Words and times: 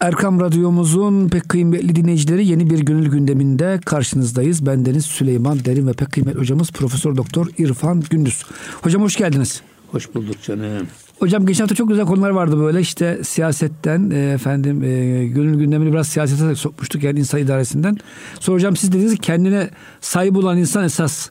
Erkam 0.00 0.40
Radyomuzun 0.40 1.28
pek 1.28 1.48
kıymetli 1.48 1.96
dinleyicileri 1.96 2.46
yeni 2.46 2.70
bir 2.70 2.78
gönül 2.78 3.10
gündeminde 3.10 3.80
karşınızdayız. 3.84 4.66
Ben 4.66 4.86
Deniz 4.86 5.06
Süleyman 5.06 5.64
Derin 5.64 5.86
ve 5.86 5.92
pek 5.92 6.12
kıymetli 6.12 6.40
hocamız 6.40 6.70
Profesör 6.70 7.16
Doktor 7.16 7.46
İrfan 7.58 8.02
Gündüz. 8.10 8.42
Hocam 8.82 9.02
hoş 9.02 9.16
geldiniz. 9.16 9.62
Hoş 9.90 10.14
bulduk 10.14 10.42
canım. 10.42 10.86
Hocam 11.18 11.46
geçen 11.46 11.64
hafta 11.64 11.74
çok 11.74 11.88
güzel 11.88 12.06
konular 12.06 12.30
vardı 12.30 12.58
böyle 12.58 12.80
işte 12.80 13.20
siyasetten 13.24 14.10
e, 14.10 14.32
efendim 14.32 14.82
e, 14.84 15.26
gönül 15.26 15.58
gündemini 15.58 15.92
biraz 15.92 16.08
siyasete 16.08 16.54
sokmuştuk 16.54 17.02
yani 17.02 17.18
insan 17.18 17.40
idaresinden. 17.40 17.98
Sonra 18.40 18.54
hocam 18.54 18.76
siz 18.76 18.92
dediniz 18.92 19.12
ki 19.12 19.20
kendine 19.20 19.70
sahip 20.00 20.36
olan 20.36 20.58
insan 20.58 20.84
esas 20.84 21.28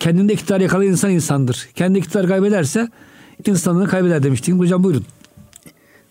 kendinde 0.00 0.32
iktidar 0.32 0.60
yakalayan 0.60 0.92
insan 0.92 1.10
insandır. 1.10 1.68
Kendi 1.74 1.98
iktidar 1.98 2.26
kaybederse 2.26 2.88
insanlığını 3.46 3.88
kaybeder 3.88 4.22
demiştik. 4.22 4.54
Hocam 4.54 4.84
buyurun. 4.84 5.04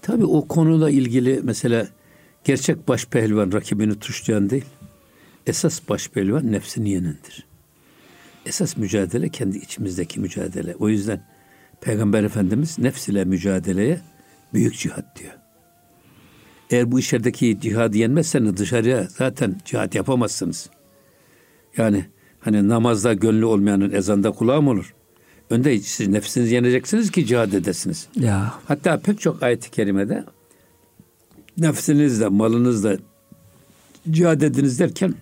Tabii 0.04 0.25
o 0.25 0.47
konuyla 0.47 0.89
ilgili 0.89 1.39
mesela 1.43 1.88
gerçek 2.43 2.88
baş 2.88 3.05
pehlivan 3.05 3.52
rakibini 3.52 3.99
tuşlayan 3.99 4.49
değil. 4.49 4.66
Esas 5.48 5.89
baş 5.89 6.09
pehlivan 6.09 6.52
nefsini 6.52 6.89
yenendir. 6.89 7.45
Esas 8.45 8.77
mücadele 8.77 9.30
kendi 9.30 9.58
içimizdeki 9.58 10.20
mücadele. 10.20 10.75
O 10.75 10.89
yüzden 10.89 11.25
Peygamber 11.81 12.23
Efendimiz 12.23 12.80
nefs 12.80 13.08
ile 13.08 13.25
mücadeleye 13.25 14.02
büyük 14.53 14.77
cihat 14.77 15.20
diyor. 15.20 15.34
Eğer 16.70 16.91
bu 16.91 16.99
içerideki 16.99 17.59
cihadı 17.61 17.97
yenmezseniz 17.97 18.58
dışarıya 18.58 19.08
zaten 19.09 19.58
cihat 19.66 19.95
yapamazsınız. 19.95 20.70
Yani 21.77 22.05
hani 22.39 22.70
namazda 22.70 23.13
gönlü 23.13 23.45
olmayanın 23.45 23.91
ezanda 23.91 24.31
kulağı 24.31 24.61
mı 24.61 24.70
olur? 24.70 24.94
Önde 25.53 25.80
siz 25.80 26.07
nefsinizi 26.07 26.55
yeneceksiniz 26.55 27.12
ki 27.12 27.25
cihad 27.25 27.53
edesiniz. 27.53 28.07
Ya. 28.20 28.53
Hatta 28.66 28.99
pek 28.99 29.20
çok 29.20 29.44
ayet-i 29.44 29.71
kerimede 29.71 30.25
nefsinizle, 31.57 32.27
malınızla 32.27 32.98
cihad 34.11 34.41
ediniz 34.41 34.80
derken 34.80 35.16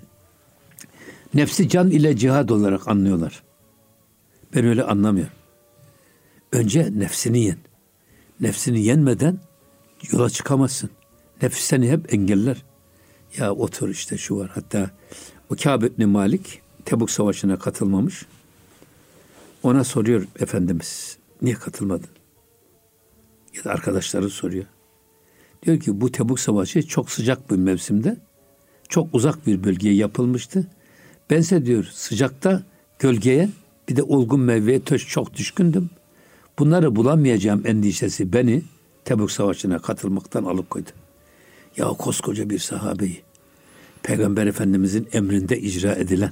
nefsi 1.34 1.70
can 1.70 1.90
ile 1.90 2.18
cihad 2.18 2.50
olarak 2.50 2.88
anlıyorlar. 2.88 3.44
Ben 4.56 4.66
öyle 4.66 4.84
anlamıyorum. 4.84 5.34
Önce 6.52 6.90
nefsini 6.96 7.44
yen. 7.44 7.58
Nefsini 8.40 8.84
yenmeden 8.84 9.40
yola 10.12 10.30
çıkamazsın. 10.30 10.90
Nefis 11.42 11.64
seni 11.64 11.92
hep 11.92 12.14
engeller. 12.14 12.64
Ya 13.38 13.54
otur 13.54 13.90
işte 13.90 14.18
şu 14.18 14.38
var. 14.38 14.52
Hatta 14.54 14.90
o 15.50 15.56
Kâb 15.56 15.84
Malik 15.98 16.62
Tebuk 16.86 17.12
Savaşı'na 17.12 17.60
katılmamış. 17.60 18.26
Ona 19.64 19.84
soruyor 19.84 20.28
Efendimiz 20.40 21.18
niye 21.42 21.56
katılmadın? 21.56 22.10
Ya 23.56 23.64
da 23.64 23.70
arkadaşları 23.70 24.30
soruyor. 24.30 24.66
Diyor 25.64 25.80
ki 25.80 26.02
bu 26.02 26.12
Tebuk 26.12 26.40
Savaşı 26.40 26.88
çok 26.88 27.12
sıcak 27.12 27.52
bir 27.52 27.56
mevsimde 27.56 28.18
çok 28.90 29.16
uzak 29.16 29.48
bir 29.48 29.64
bölgeye 29.64 29.96
yapılmıştı. 29.96 30.68
Bense 31.30 31.66
diyor 31.66 31.84
sıcakta 31.92 32.64
gölgeye 33.00 33.50
bir 33.90 33.96
de 33.96 34.04
olgun 34.04 34.40
meyveye 34.40 34.82
çok 34.86 35.34
düşkündüm. 35.34 35.90
Bunları 36.60 36.96
bulamayacağım 36.96 37.68
endişesi 37.68 38.34
beni 38.34 38.64
Tebuk 39.06 39.32
Savaşı'na 39.32 39.80
katılmaktan 39.80 40.44
alıkoydu. 40.44 40.90
Ya 41.78 41.88
koskoca 41.88 42.50
bir 42.50 42.60
sahabeyi 42.60 43.22
Peygamber 44.04 44.48
Efendimizin 44.48 45.08
emrinde 45.14 45.60
icra 45.60 45.96
edilen 45.96 46.32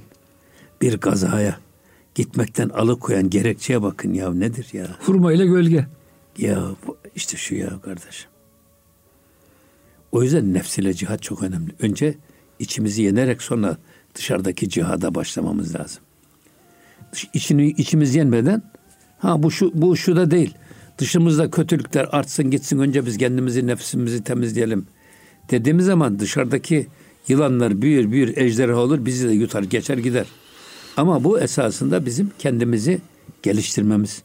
bir 0.80 0.98
gazaya 0.98 1.58
gitmekten 2.14 2.68
alıkoyan 2.68 3.30
gerekçeye 3.30 3.82
bakın 3.82 4.14
ya 4.14 4.34
nedir 4.34 4.68
ya? 4.72 4.86
Hurma 5.00 5.32
ile 5.32 5.46
gölge. 5.46 5.86
Ya 6.38 6.64
işte 7.16 7.36
şu 7.36 7.54
ya 7.54 7.80
kardeşim. 7.80 8.30
O 10.12 10.22
yüzden 10.22 10.54
nefsiyle 10.54 10.94
cihat 10.94 11.22
çok 11.22 11.42
önemli. 11.42 11.72
Önce 11.80 12.14
içimizi 12.58 13.02
yenerek 13.02 13.42
sonra 13.42 13.76
dışarıdaki 14.14 14.68
cihada 14.68 15.14
başlamamız 15.14 15.74
lazım. 15.74 16.02
İçini, 17.34 17.68
içimizi 17.68 18.18
yenmeden 18.18 18.62
ha 19.18 19.42
bu 19.42 19.50
şu 19.50 19.70
bu 19.74 19.96
şu 19.96 20.16
da 20.16 20.30
değil. 20.30 20.54
Dışımızda 20.98 21.50
kötülükler 21.50 22.08
artsın 22.12 22.50
gitsin 22.50 22.78
önce 22.78 23.06
biz 23.06 23.18
kendimizi 23.18 23.66
nefsimizi 23.66 24.24
temizleyelim. 24.24 24.86
Dediğimiz 25.50 25.86
zaman 25.86 26.18
dışarıdaki 26.18 26.86
yılanlar 27.28 27.82
büyür 27.82 28.10
büyür 28.10 28.36
ejderha 28.36 28.76
olur 28.76 29.06
bizi 29.06 29.28
de 29.28 29.32
yutar 29.32 29.62
geçer 29.62 29.98
gider. 29.98 30.26
Ama 30.96 31.24
bu 31.24 31.40
esasında 31.40 32.06
bizim 32.06 32.30
kendimizi 32.38 33.00
geliştirmemiz, 33.42 34.22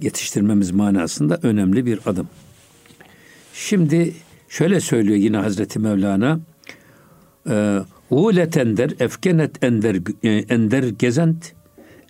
yetiştirmemiz 0.00 0.70
manasında 0.70 1.38
önemli 1.42 1.86
bir 1.86 2.00
adım. 2.06 2.28
Şimdi 3.54 4.14
şöyle 4.48 4.80
söylüyor 4.80 5.16
yine 5.16 5.36
Hazreti 5.36 5.78
Mevlana. 5.78 6.40
Ulet 8.10 8.56
ender, 8.56 8.90
efkenet 9.00 9.64
ender, 9.64 9.96
e, 10.22 10.30
ender 10.30 10.82
gezent, 10.82 11.52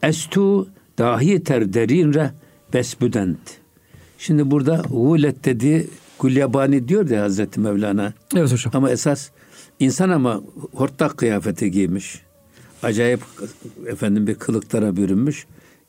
estu 0.02 0.68
dahi 0.98 1.44
ter 1.44 1.72
derinre 1.72 2.30
besbüdent. 2.72 3.38
Şimdi 4.18 4.50
burada 4.50 4.82
ulet 4.90 5.44
dediği 5.44 5.86
Gulyabani 6.18 6.88
diyor 6.88 7.10
ya 7.10 7.22
Hazreti 7.22 7.60
Mevlana. 7.60 8.12
Evet 8.36 8.52
hocam. 8.52 8.72
Ama 8.74 8.90
esas 8.90 9.30
insan 9.80 10.10
ama 10.10 10.42
hortlak 10.74 11.16
kıyafeti 11.16 11.70
giymiş 11.70 12.22
acayip 12.82 13.20
efendim 13.86 14.26
bir 14.26 14.34
kılıklara 14.34 14.96
bürünmüş 14.96 15.46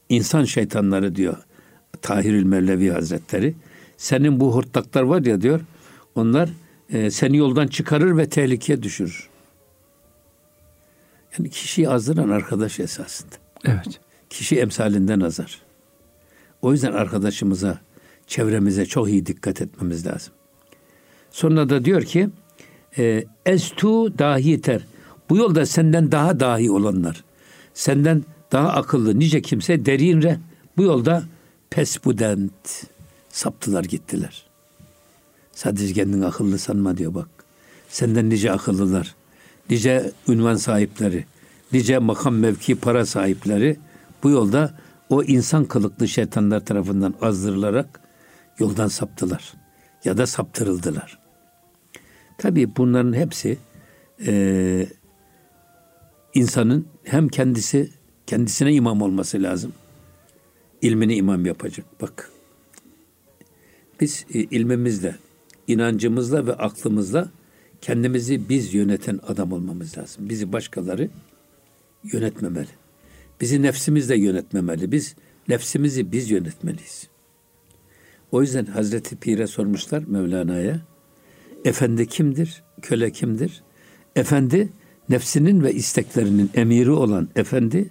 insan 0.10 0.44
şeytanları 0.44 1.16
diyor 1.16 1.38
Tahirül 2.02 2.44
Mevlevi 2.44 2.90
Hazretleri. 2.90 3.56
Senin 3.98 4.40
bu 4.40 4.56
hortlaklar 4.56 5.02
var 5.02 5.26
ya 5.26 5.42
diyor 5.42 5.62
onlar 6.16 6.50
e, 6.90 7.12
seni 7.12 7.38
yoldan 7.38 7.68
çıkarır 7.68 8.18
ve 8.18 8.30
tehlikeye 8.30 8.84
düşürür. 8.84 9.30
Yani 11.38 11.50
kişiyi 11.50 11.90
azdıran 11.90 12.30
arkadaş 12.30 12.80
esasında. 12.80 13.36
Evet. 13.66 14.00
Kişi 14.30 14.60
emsalinden 14.60 15.20
azar. 15.20 15.62
O 16.62 16.72
yüzden 16.72 16.94
arkadaşımıza, 16.94 17.80
çevremize 18.28 18.86
çok 18.86 19.10
iyi 19.10 19.26
dikkat 19.26 19.62
etmemiz 19.62 20.06
lazım. 20.06 20.34
Sonra 21.32 21.70
da 21.70 21.86
diyor 21.86 22.02
ki 22.02 22.30
e, 22.98 23.24
estu 23.46 24.20
dahi 24.20 24.62
ter 24.62 24.86
bu 25.34 25.38
yolda 25.38 25.66
senden 25.66 26.12
daha 26.12 26.40
dahi 26.40 26.72
olanlar, 26.72 27.24
senden 27.74 28.24
daha 28.52 28.70
akıllı 28.70 29.20
nice 29.20 29.42
kimse 29.42 29.86
derinre 29.86 30.40
bu 30.78 30.84
yolda 30.84 31.24
pesbudent 31.70 32.88
saptılar 33.30 33.84
gittiler. 33.84 34.44
Sadece 35.52 35.94
kendini 35.94 36.26
akıllı 36.26 36.60
sanma 36.60 36.98
diyor 36.98 37.14
bak. 37.14 37.28
Senden 37.90 38.30
nice 38.30 38.52
akıllılar, 38.52 39.16
nice 39.70 40.12
ünvan 40.28 40.56
sahipleri, 40.56 41.26
nice 41.72 42.00
makam 42.00 42.36
mevki 42.36 42.76
para 42.76 43.06
sahipleri 43.06 43.78
bu 44.24 44.30
yolda 44.30 44.74
o 45.10 45.24
insan 45.24 45.66
kılıklı 45.66 46.08
şeytanlar 46.08 46.66
tarafından 46.66 47.14
azdırılarak 47.22 48.00
yoldan 48.60 48.88
saptılar 48.88 49.54
ya 50.04 50.18
da 50.18 50.28
saptırıldılar. 50.28 51.20
Tabii 52.38 52.76
bunların 52.76 53.14
hepsi 53.14 53.58
e, 54.26 54.88
insanın 56.34 56.88
hem 57.04 57.28
kendisi 57.28 57.90
kendisine 58.28 58.74
imam 58.74 59.02
olması 59.02 59.44
lazım. 59.44 59.74
İlmini 60.82 61.16
imam 61.16 61.46
yapacak. 61.46 61.86
Bak. 62.02 62.32
Biz 64.00 64.26
e, 64.34 64.40
ilmimizle, 64.40 65.16
inancımızla 65.68 66.48
ve 66.48 66.54
aklımızla 66.54 67.30
kendimizi 67.82 68.50
biz 68.50 68.74
yöneten 68.74 69.20
adam 69.28 69.52
olmamız 69.52 69.98
lazım. 69.98 70.30
Bizi 70.30 70.54
başkaları 70.54 71.10
yönetmemeli. 72.04 72.70
Bizi 73.42 73.62
nefsimizle 73.62 74.18
yönetmemeli. 74.18 74.92
Biz 74.92 75.16
nefsimizi 75.48 76.12
biz 76.12 76.32
yönetmeliyiz. 76.32 77.08
O 78.32 78.42
yüzden 78.42 78.66
Hazreti 78.66 79.16
Pir'e 79.16 79.48
sormuşlar 79.48 80.04
Mevlana'ya. 80.08 80.82
Efendi 81.66 82.08
kimdir? 82.08 82.64
Köle 82.82 83.12
kimdir? 83.12 83.64
Efendi 84.16 84.70
nefsinin 85.10 85.64
ve 85.64 85.74
isteklerinin 85.74 86.52
emiri 86.54 86.92
olan 86.92 87.30
efendi, 87.36 87.90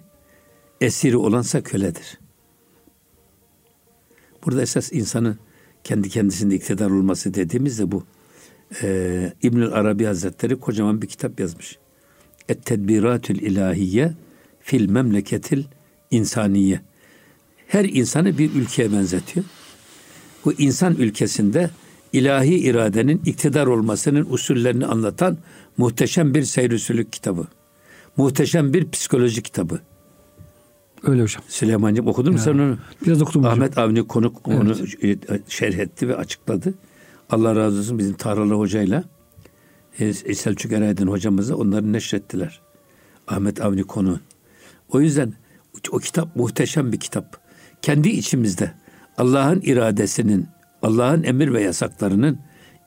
esiri 0.81 1.17
olansa 1.17 1.63
köledir. 1.63 2.19
Burada 4.45 4.61
esas 4.61 4.93
insanın 4.93 5.37
kendi 5.83 6.09
kendisinde 6.09 6.55
iktidar 6.55 6.89
olması 6.89 7.33
dediğimiz 7.33 7.79
de 7.79 7.91
bu. 7.91 8.03
Ee, 8.81 9.33
İbnül 9.43 9.73
Arabi 9.73 10.05
Hazretleri 10.05 10.55
kocaman 10.55 11.01
bir 11.01 11.07
kitap 11.07 11.39
yazmış. 11.39 11.77
Et 12.49 12.65
tedbiratül 12.65 13.39
ilahiye 13.39 14.13
fil 14.59 14.89
memleketil 14.89 15.63
insaniye. 16.11 16.81
Her 17.67 17.85
insanı 17.85 18.37
bir 18.37 18.55
ülkeye 18.55 18.91
benzetiyor. 18.91 19.45
Bu 20.45 20.53
insan 20.53 20.95
ülkesinde 20.95 21.69
ilahi 22.13 22.55
iradenin 22.55 23.21
iktidar 23.25 23.67
olmasının 23.67 24.25
usullerini 24.29 24.85
anlatan 24.85 25.37
muhteşem 25.77 26.33
bir 26.33 26.43
seyrisülük 26.43 27.13
kitabı. 27.13 27.47
Muhteşem 28.17 28.73
bir 28.73 28.91
psikoloji 28.91 29.43
kitabı. 29.43 29.79
Öyle 31.03 31.21
hocam. 31.21 31.43
Süleyman'cığım 31.47 32.07
okudun 32.07 32.33
mu 32.33 32.39
sen 32.39 32.53
onu? 32.53 32.77
Biraz 33.05 33.21
okudum 33.21 33.45
Ahmet 33.45 33.71
hocam. 33.71 33.83
Avni 33.83 34.07
konuk 34.07 34.47
onu 34.47 34.75
şerh 35.47 35.77
etti 35.77 36.07
ve 36.07 36.15
açıkladı. 36.15 36.73
Allah 37.29 37.55
razı 37.55 37.79
olsun 37.79 37.99
bizim 37.99 38.13
Tahralı 38.13 38.53
hocayla 38.53 39.03
e, 39.99 40.13
Selçuk 40.13 40.71
Eraydın 40.71 41.07
hocamıza 41.07 41.55
onları 41.55 41.93
neşrettiler. 41.93 42.61
Ahmet 43.27 43.61
Avni 43.61 43.83
konu. 43.83 44.19
O 44.89 45.01
yüzden 45.01 45.33
o 45.91 45.97
kitap 45.97 46.35
muhteşem 46.35 46.91
bir 46.91 46.99
kitap. 46.99 47.37
Kendi 47.81 48.09
içimizde 48.09 48.71
Allah'ın 49.17 49.61
iradesinin, 49.61 50.47
Allah'ın 50.81 51.23
emir 51.23 51.53
ve 51.53 51.61
yasaklarının 51.61 52.39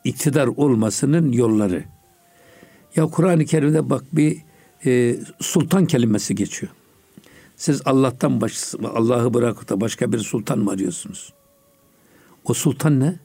iktidar 0.05 0.47
olmasının 0.47 1.33
yolları. 1.33 1.85
Ya 2.97 3.07
Kur'an-ı 3.07 3.45
Kerim'de 3.45 3.91
bak 3.91 4.05
bir 4.13 4.43
e, 4.87 5.17
sultan 5.41 5.87
kelimesi 5.87 6.35
geçiyor. 6.35 6.73
Siz 7.57 7.83
Allah'tan 7.85 8.41
baş, 8.41 8.75
Allah'ı 8.95 9.35
bırakıp 9.35 9.69
da 9.69 9.81
başka 9.81 10.13
bir 10.13 10.19
sultan 10.19 10.59
mı 10.59 10.71
arıyorsunuz? 10.71 11.33
O 12.45 12.55
sultan 12.55 13.01
ne? 13.01 13.17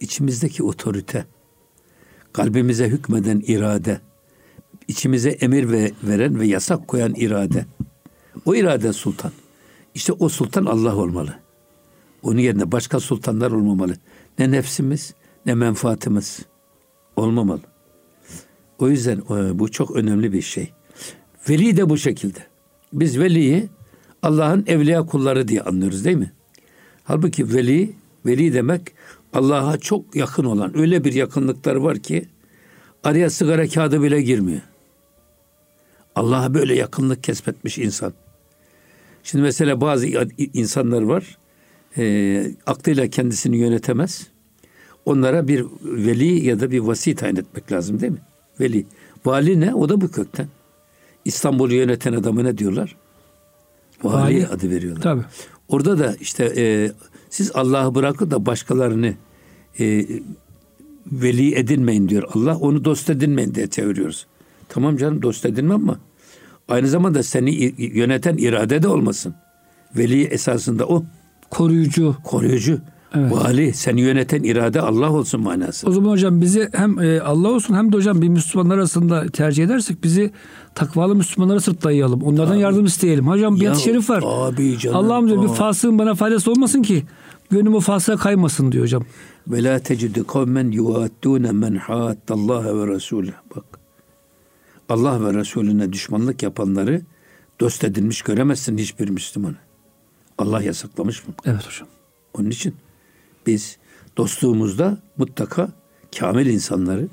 İçimizdeki 0.00 0.62
otorite, 0.62 1.26
kalbimize 2.32 2.88
hükmeden 2.88 3.42
irade, 3.46 4.00
içimize 4.88 5.30
emir 5.30 5.70
ve 5.70 5.92
veren 6.02 6.40
ve 6.40 6.46
yasak 6.46 6.88
koyan 6.88 7.14
irade. 7.14 7.66
O 8.44 8.54
irade 8.54 8.92
sultan. 8.92 9.32
İşte 9.94 10.12
o 10.12 10.28
sultan 10.28 10.64
Allah 10.64 10.96
olmalı. 10.96 11.34
Onun 12.22 12.38
yerine 12.38 12.72
başka 12.72 13.00
sultanlar 13.00 13.50
olmamalı. 13.50 13.96
Ne 14.38 14.50
nefsimiz 14.50 15.14
ne 15.46 15.54
menfaatimiz 15.54 16.40
olmamalı. 17.16 17.60
O 18.78 18.88
yüzden 18.88 19.18
e, 19.18 19.58
bu 19.58 19.70
çok 19.70 19.96
önemli 19.96 20.32
bir 20.32 20.42
şey. 20.42 20.72
Veli 21.48 21.76
de 21.76 21.88
bu 21.88 21.98
şekilde. 21.98 22.38
Biz 22.92 23.18
veliyi 23.18 23.68
Allah'ın 24.22 24.64
evliya 24.66 25.06
kulları 25.06 25.48
diye 25.48 25.62
anlıyoruz 25.62 26.04
değil 26.04 26.16
mi? 26.16 26.32
Halbuki 27.04 27.54
veli, 27.54 27.92
veli 28.26 28.54
demek 28.54 28.82
Allah'a 29.32 29.78
çok 29.78 30.16
yakın 30.16 30.44
olan 30.44 30.78
öyle 30.78 31.04
bir 31.04 31.12
yakınlıkları 31.12 31.84
var 31.84 31.98
ki 31.98 32.28
araya 33.04 33.30
sigara 33.30 33.68
kağıdı 33.68 34.02
bile 34.02 34.22
girmiyor. 34.22 34.60
Allah'a 36.14 36.54
böyle 36.54 36.74
yakınlık 36.74 37.24
kesbetmiş 37.24 37.78
insan. 37.78 38.12
Şimdi 39.22 39.42
mesela 39.42 39.80
bazı 39.80 40.06
insanlar 40.54 41.02
var, 41.02 41.38
e, 41.98 42.54
aklıyla 42.66 43.08
kendisini 43.08 43.56
yönetemez. 43.56 44.26
Onlara 45.04 45.48
bir 45.48 45.66
veli 45.82 46.46
ya 46.46 46.60
da 46.60 46.70
bir 46.70 46.78
vasi 46.78 47.14
tayin 47.14 47.36
etmek 47.36 47.72
lazım 47.72 48.00
değil 48.00 48.12
mi? 48.12 48.22
Veli. 48.60 48.86
Vali 49.24 49.60
ne? 49.60 49.74
O 49.74 49.88
da 49.88 50.00
bu 50.00 50.10
kökten. 50.10 50.48
İstanbul'u 51.24 51.74
yöneten 51.74 52.12
adamı 52.12 52.44
ne 52.44 52.58
diyorlar? 52.58 52.96
Vali, 54.02 54.14
Vali 54.14 54.46
adı 54.46 54.70
veriyorlar. 54.70 55.02
Tabii. 55.02 55.24
Orada 55.68 55.98
da 55.98 56.16
işte 56.20 56.52
e, 56.56 56.92
siz 57.30 57.50
Allah'ı 57.54 57.94
bırakın 57.94 58.30
da 58.30 58.46
başkalarını 58.46 59.14
e, 59.80 60.06
veli 61.12 61.54
edinmeyin 61.54 62.08
diyor 62.08 62.22
Allah. 62.34 62.56
Onu 62.56 62.84
dost 62.84 63.10
edinmeyin 63.10 63.54
diye 63.54 63.66
çeviriyoruz. 63.66 64.26
Tamam 64.68 64.96
canım 64.96 65.22
dost 65.22 65.46
edinme 65.46 65.74
ama 65.74 65.98
aynı 66.68 66.88
zamanda 66.88 67.22
seni 67.22 67.74
yöneten 67.78 68.36
irade 68.36 68.82
de 68.82 68.88
olmasın. 68.88 69.34
Veli 69.96 70.24
esasında 70.24 70.86
o. 70.86 71.04
Koruyucu. 71.50 72.16
Koruyucu. 72.24 72.80
Evet. 73.14 73.32
Vali 73.32 73.72
seni 73.74 74.00
yöneten 74.00 74.42
irade 74.42 74.80
Allah 74.80 75.12
olsun 75.12 75.40
manası. 75.40 75.88
O 75.88 75.92
zaman 75.92 76.10
hocam 76.10 76.40
bizi 76.40 76.68
hem 76.72 76.98
e, 76.98 77.20
Allah 77.20 77.48
olsun 77.48 77.74
hem 77.74 77.92
de 77.92 77.96
hocam 77.96 78.22
bir 78.22 78.28
Müslümanlar 78.28 78.78
arasında 78.78 79.26
tercih 79.26 79.64
edersek 79.64 80.04
bizi 80.04 80.30
takvalı 80.74 81.14
Müslümanlara 81.14 81.60
sırt 81.60 81.84
dayayalım. 81.84 82.22
Onlardan 82.22 82.54
abi. 82.54 82.60
yardım 82.60 82.84
isteyelim. 82.84 83.28
Hocam 83.28 83.60
bir 83.60 83.74
şerif 83.74 84.10
var. 84.10 84.24
Abi 84.26 84.78
canım. 84.78 84.96
Allah'ım 84.96 85.28
diyor 85.28 85.42
bir 85.42 85.48
fasığın 85.48 85.98
bana 85.98 86.14
faydası 86.14 86.50
olmasın 86.50 86.82
ki 86.82 87.04
gönlüm 87.50 87.74
o 87.74 87.80
fasığa 87.80 88.16
kaymasın 88.16 88.72
diyor 88.72 88.84
hocam. 88.84 89.04
Ve 89.48 89.64
la 89.64 89.78
tecidu 89.78 90.26
kavmen 90.26 90.70
yuaddune 90.70 91.52
men 91.52 91.74
haattallaha 91.74 92.78
ve 92.78 92.86
Resulü. 92.94 93.32
Bak. 93.56 93.64
Allah 94.88 95.24
ve 95.24 95.34
Resulüne 95.34 95.92
düşmanlık 95.92 96.42
yapanları 96.42 97.02
dost 97.60 97.84
edilmiş 97.84 98.22
göremezsin 98.22 98.78
hiçbir 98.78 99.08
Müslümanı. 99.08 99.56
Allah 100.38 100.62
yasaklamış 100.62 101.28
mı? 101.28 101.34
Evet 101.44 101.66
hocam. 101.66 101.88
Onun 102.38 102.50
için 102.50 102.74
biz 103.46 103.76
dostluğumuzda 104.16 104.98
mutlaka 105.16 105.68
kamil 106.18 106.46
insanları, 106.46 107.08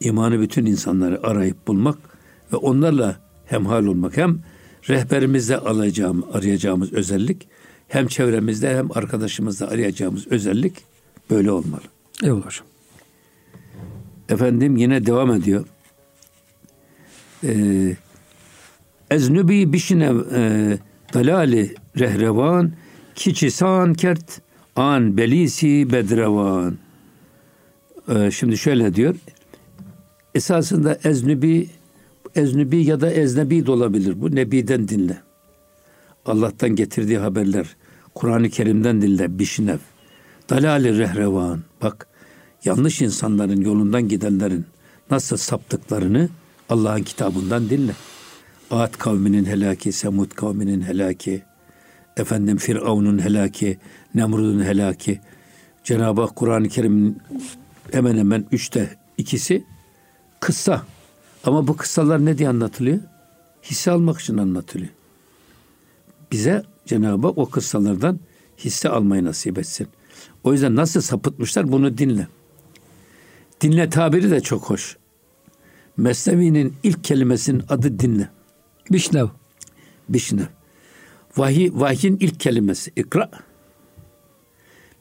imanı 0.00 0.40
bütün 0.40 0.66
insanları 0.66 1.26
arayıp 1.26 1.66
bulmak 1.66 1.98
ve 2.52 2.56
onlarla 2.56 3.20
hemhal 3.46 3.84
olmak. 3.84 4.16
Hem 4.16 4.38
rehberimizde 4.88 5.58
alacağım, 5.58 6.24
arayacağımız 6.32 6.92
özellik, 6.92 7.48
hem 7.88 8.06
çevremizde 8.06 8.76
hem 8.76 8.96
arkadaşımızda 8.96 9.68
arayacağımız 9.68 10.26
özellik 10.26 10.74
böyle 11.30 11.50
olmalı. 11.50 11.82
Eyvallah 12.22 12.46
hocam. 12.46 12.66
Efendim 14.28 14.76
yine 14.76 15.06
devam 15.06 15.32
ediyor. 15.32 15.64
Ee, 17.44 17.96
Eznübi 19.10 19.72
bişine 19.72 20.12
e, 20.34 20.78
dalali 21.14 21.74
rehrevan 21.98 22.72
kiçisan 23.14 23.94
kert 23.94 24.40
an 24.76 25.16
belisi 25.16 25.92
bedrevan. 25.92 26.78
Ee, 28.08 28.30
şimdi 28.30 28.58
şöyle 28.58 28.94
diyor. 28.94 29.14
Esasında 30.34 30.98
eznübi 31.04 31.68
eznübi 32.34 32.84
ya 32.84 33.00
da 33.00 33.10
eznebi 33.10 33.66
de 33.66 33.70
olabilir. 33.70 34.20
Bu 34.20 34.34
nebiden 34.34 34.88
dinle. 34.88 35.18
Allah'tan 36.26 36.76
getirdiği 36.76 37.18
haberler. 37.18 37.76
Kur'an-ı 38.14 38.50
Kerim'den 38.50 39.02
dinle. 39.02 39.38
Bişinev. 39.38 39.78
Dalali 40.50 40.98
rehrevan. 40.98 41.60
Bak 41.82 42.06
yanlış 42.64 43.02
insanların 43.02 43.60
yolundan 43.60 44.08
gidenlerin 44.08 44.66
nasıl 45.10 45.36
saptıklarını 45.36 46.28
Allah'ın 46.68 47.02
kitabından 47.02 47.70
dinle. 47.70 47.92
Ad 48.70 48.92
kavminin 48.98 49.44
helaki, 49.44 49.92
Semud 49.92 50.30
kavminin 50.30 50.80
helaki, 50.80 51.42
efendim 52.16 52.56
Firavun'un 52.56 53.22
helaki, 53.22 53.78
Nemrud'un 54.14 54.64
helaki. 54.64 55.20
Cenab-ı 55.84 56.20
Hak 56.20 56.36
Kur'an-ı 56.36 56.68
Kerim'in 56.68 57.18
hemen 57.92 58.18
hemen 58.18 58.46
üçte 58.52 58.96
ikisi 59.18 59.64
kıssa. 60.40 60.82
Ama 61.44 61.66
bu 61.68 61.76
kıssalar 61.76 62.24
ne 62.24 62.38
diye 62.38 62.48
anlatılıyor? 62.48 62.98
Hisse 63.62 63.90
almak 63.90 64.20
için 64.20 64.38
anlatılıyor. 64.38 64.90
Bize 66.32 66.62
Cenab-ı 66.86 67.26
Hak 67.26 67.38
o 67.38 67.50
kıssalardan 67.50 68.20
hisse 68.58 68.88
almayı 68.88 69.24
nasip 69.24 69.58
etsin. 69.58 69.88
O 70.44 70.52
yüzden 70.52 70.76
nasıl 70.76 71.00
sapıtmışlar 71.00 71.72
bunu 71.72 71.98
dinle. 71.98 72.28
Dinle 73.60 73.90
tabiri 73.90 74.30
de 74.30 74.40
çok 74.40 74.70
hoş. 74.70 74.96
Mesnevi'nin 75.96 76.74
ilk 76.82 77.04
kelimesinin 77.04 77.62
adı 77.68 77.98
dinle. 77.98 78.28
Bişnev. 78.90 79.26
Bişnev. 80.08 80.46
Vahiy, 81.36 81.70
vahyin 81.74 82.16
ilk 82.20 82.40
kelimesi 82.40 82.92
ikra. 82.96 83.30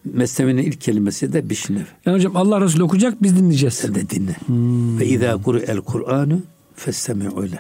Mesnevi'nin 0.05 0.63
ilk 0.63 0.81
kelimesi 0.81 1.33
de 1.33 1.49
bişnev. 1.49 1.85
Yani 2.05 2.15
hocam 2.15 2.35
Allah 2.35 2.61
Resulü 2.61 2.83
okuyacak 2.83 3.23
biz 3.23 3.37
dinleyeceğiz. 3.37 3.73
Sen 3.73 3.95
de 3.95 4.09
dinle. 4.09 4.35
Hmm. 4.45 4.99
Ve 4.99 5.05
izâ 5.05 5.39
el 5.67 5.77
Kur'anu 5.77 6.41
festemi'u 6.75 7.41
öyle. 7.41 7.59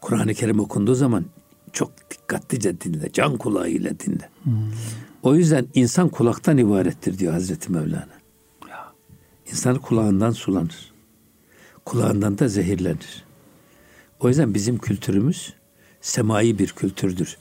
Kur'an-ı 0.00 0.34
Kerim 0.34 0.60
okunduğu 0.60 0.94
zaman 0.94 1.24
çok 1.72 1.92
dikkatlice 2.10 2.80
dinle. 2.80 3.12
Can 3.12 3.36
kulağıyla 3.36 3.90
dinle. 4.00 4.28
Hmm. 4.42 4.52
O 5.22 5.34
yüzden 5.34 5.66
insan 5.74 6.08
kulaktan 6.08 6.58
ibarettir 6.58 7.18
diyor 7.18 7.32
Hazreti 7.32 7.72
Mevlana. 7.72 8.18
Ya. 8.70 8.92
İnsan 9.50 9.78
kulağından 9.78 10.30
sulanır. 10.30 10.92
Kulağından 11.84 12.38
da 12.38 12.48
zehirlenir. 12.48 13.24
O 14.20 14.28
yüzden 14.28 14.54
bizim 14.54 14.78
kültürümüz 14.78 15.54
semai 16.00 16.58
bir 16.58 16.68
kültürdür. 16.68 17.36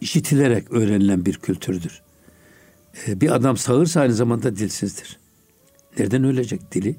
İşitilerek 0.00 0.72
öğrenilen 0.72 1.26
bir 1.26 1.34
kültürdür. 1.34 2.03
Ee, 3.06 3.20
bir 3.20 3.34
adam 3.34 3.56
sağırsa 3.56 4.00
aynı 4.00 4.14
zamanda 4.14 4.56
dilsizdir. 4.56 5.18
Nereden 5.98 6.24
ölecek 6.24 6.72
dili? 6.72 6.96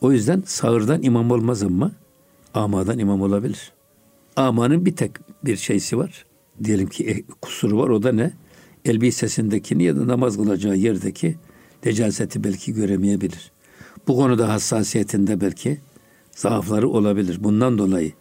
O 0.00 0.12
yüzden 0.12 0.42
sağırdan 0.46 1.02
imam 1.02 1.30
olmaz 1.30 1.62
ama 1.62 1.92
amadan 2.54 2.98
imam 2.98 3.22
olabilir. 3.22 3.72
Amanın 4.36 4.86
bir 4.86 4.96
tek 4.96 5.12
bir 5.44 5.56
şeysi 5.56 5.98
var. 5.98 6.26
Diyelim 6.64 6.88
ki 6.88 7.10
e, 7.10 7.22
kusuru 7.40 7.78
var 7.78 7.88
o 7.88 8.02
da 8.02 8.12
ne? 8.12 8.32
Elbisesindekini 8.84 9.82
ya 9.82 9.96
da 9.96 10.08
namaz 10.08 10.36
kılacağı 10.36 10.76
yerdeki 10.76 11.36
decaseti 11.84 12.44
belki 12.44 12.74
göremeyebilir. 12.74 13.52
Bu 14.08 14.16
konuda 14.16 14.48
hassasiyetinde 14.48 15.40
belki 15.40 15.80
zaafları 16.36 16.88
olabilir. 16.88 17.44
Bundan 17.44 17.78
dolayı 17.78 18.12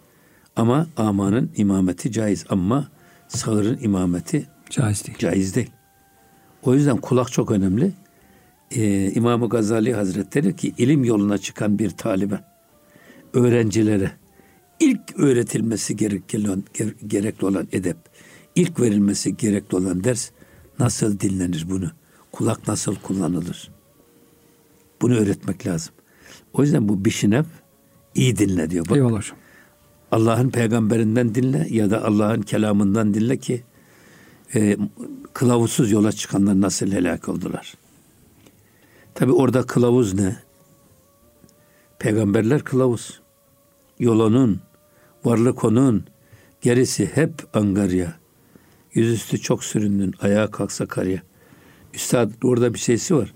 ama 0.56 0.88
amanın 0.98 1.52
imameti 1.56 2.12
caiz 2.12 2.46
ama 2.50 2.92
sağırın 3.28 3.80
imameti 3.82 4.48
caiz 4.70 5.06
değil. 5.06 5.18
Caiz 5.18 5.56
değil. 5.56 5.72
O 6.64 6.74
yüzden 6.74 6.98
kulak 6.98 7.32
çok 7.32 7.52
önemli. 7.52 7.92
Ee, 8.72 9.12
İmam-ı 9.12 9.50
Gazali 9.50 9.94
Hazretleri 9.94 10.56
ki 10.56 10.74
ilim 10.78 11.04
yoluna 11.04 11.38
çıkan 11.38 11.80
bir 11.80 11.90
talibe 11.90 12.40
öğrencilere 13.34 14.12
ilk 14.80 15.20
öğretilmesi 15.20 15.96
gerekli 15.96 16.40
olan, 16.50 16.64
gerekli 17.08 17.46
olan 17.46 17.68
edep, 17.72 17.98
ilk 18.56 18.80
verilmesi 18.80 19.38
gerekli 19.38 19.78
olan 19.78 20.04
ders 20.04 20.32
nasıl 20.80 21.20
dinlenir 21.20 21.66
bunu? 21.70 21.92
Kulak 22.32 22.68
nasıl 22.68 22.96
kullanılır? 22.96 23.72
Bunu 25.02 25.16
öğretmek 25.16 25.68
lazım. 25.68 25.94
O 26.54 26.64
yüzden 26.64 26.90
bu 26.90 27.06
bişinev 27.06 27.44
iyi 28.16 28.38
dinle 28.38 28.70
diyor. 28.70 28.86
Bak, 28.90 28.98
Eyvallah 28.98 29.18
hocam. 29.18 29.38
Allah'ın 30.12 30.50
peygamberinden 30.50 31.36
dinle 31.36 31.68
ya 31.70 31.92
da 31.92 32.06
Allah'ın 32.06 32.42
kelamından 32.42 33.14
dinle 33.14 33.38
ki 33.38 33.64
e, 34.56 34.78
kılavuzsuz 35.34 35.92
yola 35.92 36.12
çıkanlar 36.12 36.62
nasıl 36.62 36.92
helak 36.92 37.30
oldular. 37.30 37.74
Tabi 39.14 39.32
orada 39.32 39.64
kılavuz 39.64 40.14
ne? 40.14 40.36
Peygamberler 42.00 42.64
kılavuz. 42.64 43.22
Yolunun, 44.00 44.62
varlık 45.26 45.64
onun, 45.64 46.06
gerisi 46.62 47.06
hep 47.06 47.34
angarya. 47.54 48.14
Yüzüstü 48.94 49.38
çok 49.42 49.64
süründün, 49.64 50.14
ayağa 50.22 50.52
kalksa 50.52 50.86
karya. 50.86 51.22
Üstad 51.94 52.32
orada 52.44 52.74
bir 52.74 52.80
şeysi 52.80 53.16
var. 53.16 53.34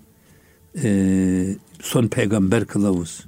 Ee, 0.83 1.55
son 1.81 2.07
peygamber 2.07 2.65
kılavuz. 2.65 3.25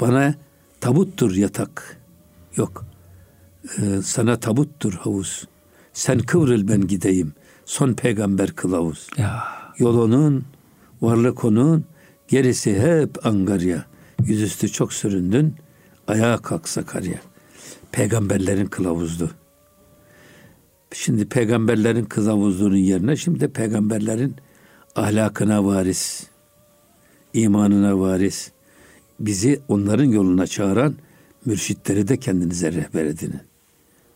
Bana 0.00 0.34
tabuttur 0.80 1.34
yatak. 1.34 2.00
Yok. 2.56 2.84
Ee, 3.78 4.02
sana 4.02 4.40
tabuttur 4.40 4.92
havuz. 4.92 5.48
Sen 5.94 6.18
kıvrıl 6.18 6.68
ben 6.68 6.86
gideyim. 6.86 7.32
Son 7.64 7.92
peygamber 7.94 8.50
kılavuz. 8.50 9.08
Ya. 9.16 9.44
Yolunun, 9.78 10.44
varlık 11.02 11.44
onun, 11.44 11.84
gerisi 12.28 12.80
hep 12.80 13.26
angarya. 13.26 13.84
Yüzüstü 14.24 14.68
çok 14.68 14.92
süründün, 14.92 15.54
ayağa 16.08 16.38
kalksa 16.38 16.84
karya. 16.84 17.20
Peygamberlerin 17.92 18.66
kılavuzdu. 18.66 19.30
Şimdi 20.92 21.28
peygamberlerin 21.28 22.04
kılavuzluğunun 22.04 22.76
yerine 22.76 23.16
şimdi 23.16 23.40
de 23.40 23.48
peygamberlerin 23.48 24.36
ahlakına 24.96 25.64
varis, 25.64 26.26
imanına 27.32 28.00
varis, 28.00 28.50
bizi 29.20 29.60
onların 29.68 30.04
yoluna 30.04 30.46
çağıran 30.46 30.94
mürşitleri 31.44 32.08
de 32.08 32.16
kendinize 32.16 32.72
rehber 32.72 33.04
edinin. 33.04 33.40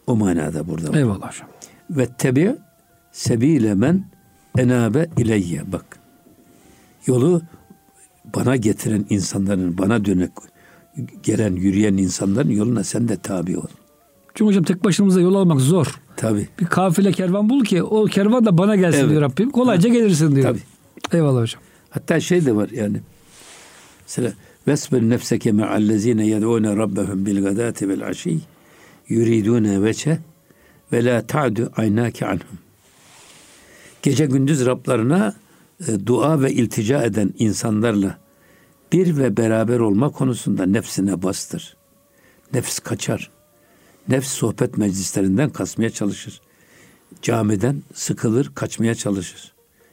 O 0.07 0.17
manada 0.17 0.69
burada. 0.69 0.99
Eyvallah 0.99 1.33
hocam. 1.33 1.49
Ve 1.90 2.07
tebi 2.07 2.57
sebile 3.12 3.75
men 3.75 4.04
enabe 4.59 5.07
ileyye. 5.16 5.73
Bak. 5.73 5.99
Yolu 7.07 7.42
bana 8.35 8.57
getiren 8.57 9.07
insanların, 9.11 9.78
bana 9.78 10.04
dönük 10.04 10.33
gelen, 11.23 11.54
yürüyen 11.57 11.97
insanların 11.97 12.50
yoluna 12.50 12.85
sen 12.85 13.09
de 13.09 13.16
tabi 13.16 13.59
ol. 13.59 13.66
Çünkü 14.35 14.49
hocam 14.49 14.64
tek 14.64 14.85
başımıza 14.85 15.21
yol 15.21 15.35
almak 15.35 15.61
zor. 15.61 16.00
Tabi. 16.16 16.49
Bir 16.61 16.66
kafile 16.66 17.12
kervan 17.12 17.49
bul 17.50 17.64
ki 17.64 17.83
o 17.83 18.04
kervan 18.04 18.45
da 18.45 18.59
bana 18.59 18.76
gelsin 18.76 18.99
Evet. 19.00 19.11
diyor 19.11 19.23
Rabbim. 19.23 19.50
Kolayca 19.50 19.88
gelirsin 19.88 20.37
diyor. 20.37 20.47
Tabii. 20.49 20.62
Eyvallah 21.12 21.40
hocam. 21.42 21.62
Hatta 21.90 22.21
şey 22.21 22.47
de 22.47 22.57
var 22.57 22.68
yani. 22.73 23.00
Mesela 24.07 24.33
vesbir 24.68 25.02
nefseke 25.02 25.52
me'allezine 25.52 26.26
yed'une 26.26 26.76
rabbehum 26.76 27.26
bil 27.26 27.42
gadati 27.42 27.88
vel 27.88 28.07
aşi 28.07 28.38
yuridune 29.09 29.83
veçe 29.83 30.18
ve 30.92 31.04
la 31.04 31.26
ta'du 31.26 31.73
aynake 31.76 32.26
anhum. 32.26 32.59
Gece 34.02 34.26
gündüz 34.26 34.66
Rablarına 34.66 35.35
e, 35.88 36.07
dua 36.07 36.42
ve 36.42 36.52
iltica 36.52 37.02
eden 37.02 37.35
insanlarla 37.38 38.18
bir 38.92 39.16
ve 39.16 39.37
beraber 39.37 39.78
olma 39.78 40.11
konusunda 40.11 40.66
nefsine 40.66 41.23
bastır. 41.23 41.76
Nefs 42.52 42.78
kaçar. 42.78 43.30
Nefs 44.09 44.28
sohbet 44.28 44.78
meclislerinden 44.78 45.50
kasmaya 45.50 45.90
çalışır. 45.90 46.40
Camiden 47.23 47.83
sıkılır, 47.95 48.50
kaçmaya 48.54 48.95
çalışır. 48.95 49.52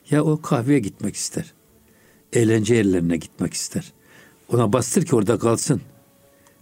Ya 0.10 0.24
o 0.24 0.42
kahveye 0.42 0.80
gitmek 0.80 1.16
ister. 1.16 1.54
Eğlence 2.34 2.76
yerlerine 2.76 3.18
gitmek 3.18 3.54
ister. 3.54 3.94
Ona 4.54 4.74
bastır 4.74 5.06
ki 5.06 5.16
orada 5.16 5.40
kalsın. 5.40 5.82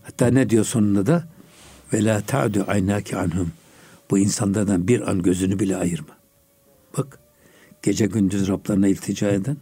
Hatta 0.04 0.28
ne 0.28 0.50
diyor 0.50 0.66
sonunda 0.66 1.06
da? 1.06 1.28
Ve 1.94 2.06
la 2.06 2.22
ta'du 2.22 2.66
aynaki 2.68 3.18
anhum. 3.18 3.52
Bu 4.12 4.18
insanlardan 4.18 4.88
bir 4.88 5.12
an 5.12 5.22
gözünü 5.22 5.60
bile 5.60 5.78
ayırma. 5.78 6.18
Bak 6.98 7.20
gece 7.82 8.06
gündüz 8.06 8.48
Rablarına 8.48 8.88
iltica 8.88 9.28
eden. 9.30 9.58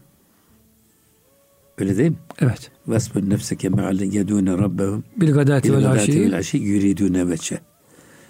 Öyle 1.78 1.98
değil 1.98 2.10
mi? 2.10 2.18
Evet. 2.40 2.72
Vesbir 2.88 3.30
nefseke 3.30 3.70
me'ale 3.70 4.06
yedûne 4.06 4.58
rabbehum 4.58 5.04
Bil 5.18 5.34
gadati 5.34 5.74
vel 5.74 5.92
aşi. 5.92 6.36
aşi 6.36 6.58
yuridune 6.58 7.30
veçe. 7.30 7.60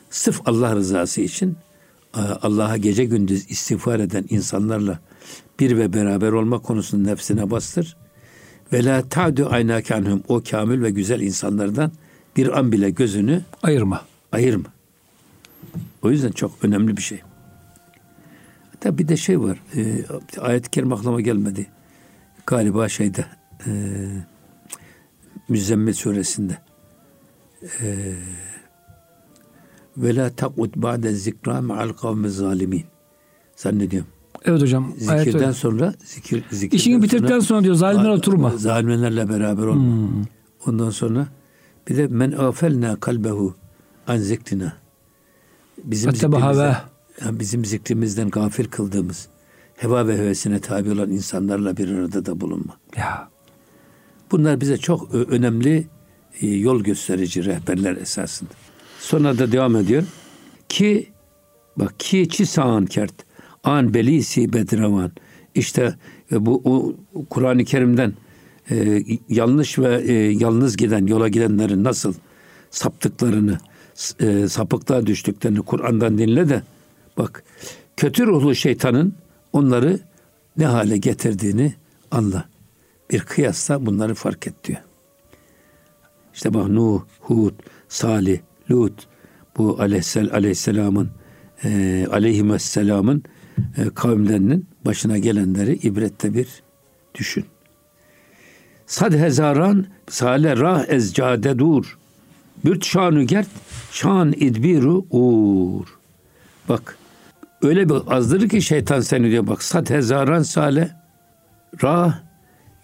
Sırf 0.09 0.41
Allah 0.45 0.75
rızası 0.75 1.21
için 1.21 1.57
e, 2.15 2.19
Allah'a 2.19 2.77
gece 2.77 3.05
gündüz 3.05 3.51
istiğfar 3.51 3.99
eden 3.99 4.25
insanlarla 4.29 4.99
bir 5.59 5.77
ve 5.77 5.93
beraber 5.93 6.31
olma 6.31 6.59
konusunda 6.59 7.09
nefsine 7.09 7.51
bastır. 7.51 7.97
Ve 8.73 8.85
la 8.85 9.09
ta'du 9.09 9.47
aynake 9.49 9.95
anhum. 9.95 10.23
O 10.27 10.41
kamil 10.49 10.81
ve 10.81 10.89
güzel 10.89 11.21
insanlardan 11.21 11.91
bir 12.37 12.59
an 12.59 12.71
bile 12.71 12.89
gözünü 12.89 13.41
Ayırma. 13.63 14.01
ayırma. 14.31 14.65
O 16.01 16.11
yüzden 16.11 16.31
çok 16.31 16.51
önemli 16.61 16.97
bir 16.97 17.01
şey. 17.01 17.21
Hatta 18.71 18.97
bir 18.97 19.07
de 19.07 19.17
şey 19.17 19.41
var. 19.41 19.63
E, 19.75 20.05
ayet-i 20.39 20.69
kerime 20.69 20.95
aklıma 20.95 21.21
gelmedi. 21.21 21.67
Galiba 22.45 22.89
şeyde 22.89 23.25
e, 23.67 23.71
Müzzemmil 25.49 25.93
suresinde 25.93 26.57
e, 27.81 28.13
ve 29.97 30.15
la 30.15 30.29
takut 30.29 30.75
ba'de 30.75 31.13
zikra 31.13 31.61
ma'al 31.61 31.89
kavmi 31.89 32.29
zalimin 32.29 32.83
zannediyorum. 33.55 34.09
Evet 34.45 34.61
hocam. 34.61 34.93
Zikirden 34.97 35.41
öyle. 35.41 35.53
sonra 35.53 35.93
zikir, 36.03 36.43
zikirden 36.51 36.77
İşini 36.77 37.03
bitirdikten 37.03 37.39
sonra 37.39 37.63
diyor 37.63 37.75
zalimler 37.75 38.09
oturma. 38.09 38.49
Zalimlerle 38.49 39.29
beraber 39.29 39.63
olma. 39.63 39.83
Hmm. 39.83 40.23
Ondan 40.67 40.89
sonra 40.89 41.27
bir 41.87 41.97
de 41.97 42.07
men 42.07 42.31
afelna 42.31 42.95
kalbehu 42.95 43.55
an 44.07 44.17
zikrina. 44.17 44.80
Bizim 45.83 46.11
zikrimizden- 46.39 47.39
bizim 47.39 47.65
zikrimizden 47.65 48.29
gafil 48.29 48.65
kıldığımız 48.65 49.27
heva 49.75 50.07
ve 50.07 50.17
hevesine 50.17 50.59
tabi 50.59 50.91
olan 50.91 51.11
insanlarla 51.11 51.77
bir 51.77 51.89
arada 51.89 52.25
da 52.25 52.41
bulunma. 52.41 52.77
Ya. 52.97 53.29
Bunlar 54.31 54.61
bize 54.61 54.77
çok 54.77 55.15
önemli 55.15 55.87
e, 56.41 56.47
yol 56.47 56.83
gösterici 56.83 57.45
rehberler 57.45 57.97
esasında. 57.97 58.49
Sonra 58.99 59.37
da 59.37 59.51
devam 59.51 59.75
ediyor. 59.75 60.03
Ki 60.69 61.09
bak 61.77 61.99
ki 61.99 62.29
çi 62.29 62.45
sağan 62.45 62.85
kert 62.85 63.13
an 63.63 63.93
belisi 63.93 64.53
bedravan. 64.53 65.11
İşte 65.55 65.95
e, 66.31 66.45
bu 66.45 66.61
o 66.65 66.95
Kur'an-ı 67.29 67.65
Kerim'den 67.65 68.13
e, 68.71 69.03
yanlış 69.29 69.79
ve 69.79 70.01
e, 70.01 70.13
yalnız 70.13 70.77
giden 70.77 71.07
yola 71.07 71.27
gidenlerin 71.27 71.83
nasıl 71.83 72.13
saptıklarını 72.71 73.57
e, 74.19 74.47
sapıklığa 74.47 75.05
düştüklerini 75.05 75.61
Kur'an'dan 75.61 76.17
dinle 76.17 76.49
de 76.49 76.61
bak 77.17 77.43
kötü 77.97 78.27
ruhlu 78.27 78.55
şeytanın 78.55 79.13
onları 79.53 79.99
ne 80.57 80.65
hale 80.65 80.97
getirdiğini 80.97 81.73
anla. 82.11 82.45
Bir 83.09 83.19
kıyasla 83.19 83.85
bunları 83.85 84.15
fark 84.15 84.47
et 84.47 84.53
diyor. 84.63 84.79
İşte 86.33 86.53
bak 86.53 86.67
Nuh, 86.67 87.01
Hud, 87.19 87.53
Salih, 87.89 88.39
Lut 88.71 89.07
bu 89.57 89.81
aleyhissel, 89.81 90.33
aleyhisselamın 90.33 91.09
e, 91.63 92.07
aleyhisselamın 92.11 93.23
e, 93.77 93.89
kavimlerinin 93.95 94.67
başına 94.85 95.17
gelenleri 95.17 95.73
ibrette 95.73 96.33
bir 96.33 96.47
düşün. 97.15 97.45
Sad 98.85 99.13
hezaran 99.13 99.85
sale 100.09 100.57
rah 100.57 100.85
ez 100.89 101.13
cade 101.13 101.59
dur. 101.59 101.97
Bürt 102.65 102.85
şanu 102.85 103.27
gert 103.27 103.47
şan 103.91 104.31
idbiru 104.31 105.05
uğur. 105.09 105.85
Bak 106.69 106.97
öyle 107.61 107.89
bir 107.89 107.95
azdırır 108.07 108.49
ki 108.49 108.61
şeytan 108.61 109.01
seni 109.01 109.31
diyor. 109.31 109.47
Bak 109.47 109.63
sad 109.63 109.89
hezaran 109.89 110.43
sale 110.43 110.91
rah 111.83 112.19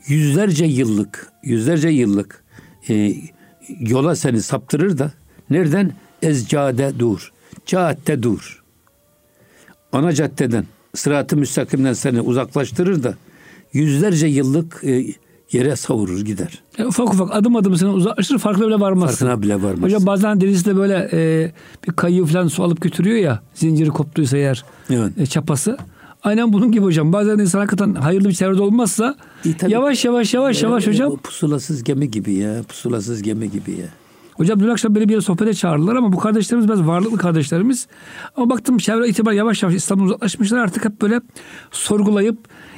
yüzlerce 0.07 0.65
yıllık 0.65 1.31
yüzlerce 1.43 1.89
yıllık 1.89 2.43
e, 2.89 3.15
yola 3.79 4.15
seni 4.15 4.41
saptırır 4.41 4.97
da 4.97 5.11
nereden? 5.49 5.91
Ezcade 6.21 6.99
dur 6.99 7.31
cadde 7.65 8.23
dur. 8.23 8.63
Ana 9.91 10.13
caddeden 10.13 10.65
sıratı 10.95 11.37
müstakimden 11.37 11.93
seni 11.93 12.21
uzaklaştırır 12.21 13.03
da 13.03 13.15
yüzlerce 13.73 14.27
yıllık 14.27 14.83
e, 14.83 15.05
yere 15.51 15.75
savurur 15.75 16.21
gider. 16.21 16.61
E, 16.77 16.85
ufak 16.85 17.13
ufak 17.13 17.35
adım 17.35 17.55
adım 17.55 17.75
seni 17.77 17.89
uzaklaştırır 17.89 18.39
farkına 18.39 18.67
bile 18.67 18.79
varmaz. 18.79 19.09
Farkına 19.19 19.41
bile 19.41 19.61
varmaz. 19.63 19.81
Hocam 19.83 20.05
bazen 20.05 20.41
denizde 20.41 20.75
böyle 20.75 21.09
e, 21.13 21.51
bir 21.87 21.93
kayığı 21.93 22.25
falan 22.25 22.47
su 22.47 22.63
alıp 22.63 22.81
götürüyor 22.81 23.17
ya 23.17 23.39
zinciri 23.53 23.89
koptuysa 23.89 24.37
eğer 24.37 24.65
Evet. 24.89 25.11
e, 25.17 25.25
çapası. 25.25 25.77
Aynen 26.23 26.53
bunun 26.53 26.71
gibi 26.71 26.83
hocam. 26.85 27.13
Bazen 27.13 27.37
insan 27.37 27.59
hakikaten 27.59 27.93
hayırlı 27.95 28.29
bir 28.29 28.33
çevrede 28.33 28.61
olmazsa 28.61 29.15
İyi, 29.45 29.57
tabii. 29.57 29.71
yavaş 29.71 30.05
yavaş 30.05 30.33
yavaş 30.33 30.63
yavaş 30.63 30.87
E, 30.87 30.91
hocam. 30.91 31.11
bu 31.11 31.17
pusulasız 31.17 31.83
gemi 31.83 32.11
gibi 32.11 32.33
ya. 32.33 32.63
Pusulasız 32.67 33.21
gemi 33.21 33.51
gibi 33.51 33.71
ya. 33.71 33.87
Hocam 34.37 34.59
dün 34.59 34.67
akşam 34.67 34.95
beni 34.95 35.07
bir 35.07 35.13
yere 35.13 35.21
sohbete 35.21 35.53
çağırdılar 35.53 35.95
ama 35.95 36.13
bu 36.13 36.17
kardeşlerimiz 36.17 36.67
biraz 36.67 36.87
varlıklı 36.87 37.17
kardeşlerimiz. 37.17 37.87
Ama 38.35 38.49
baktım 38.49 38.77
çevre 38.77 39.09
itibar 39.09 39.31
yavaş 39.31 39.63
yavaş 39.63 39.75
İslam'dan 39.75 40.05
uzaklaşmışlar. 40.05 40.57
Artık 40.57 40.85
hep 40.85 41.01
böyle 41.01 41.21
sorgulayıp 41.71 42.37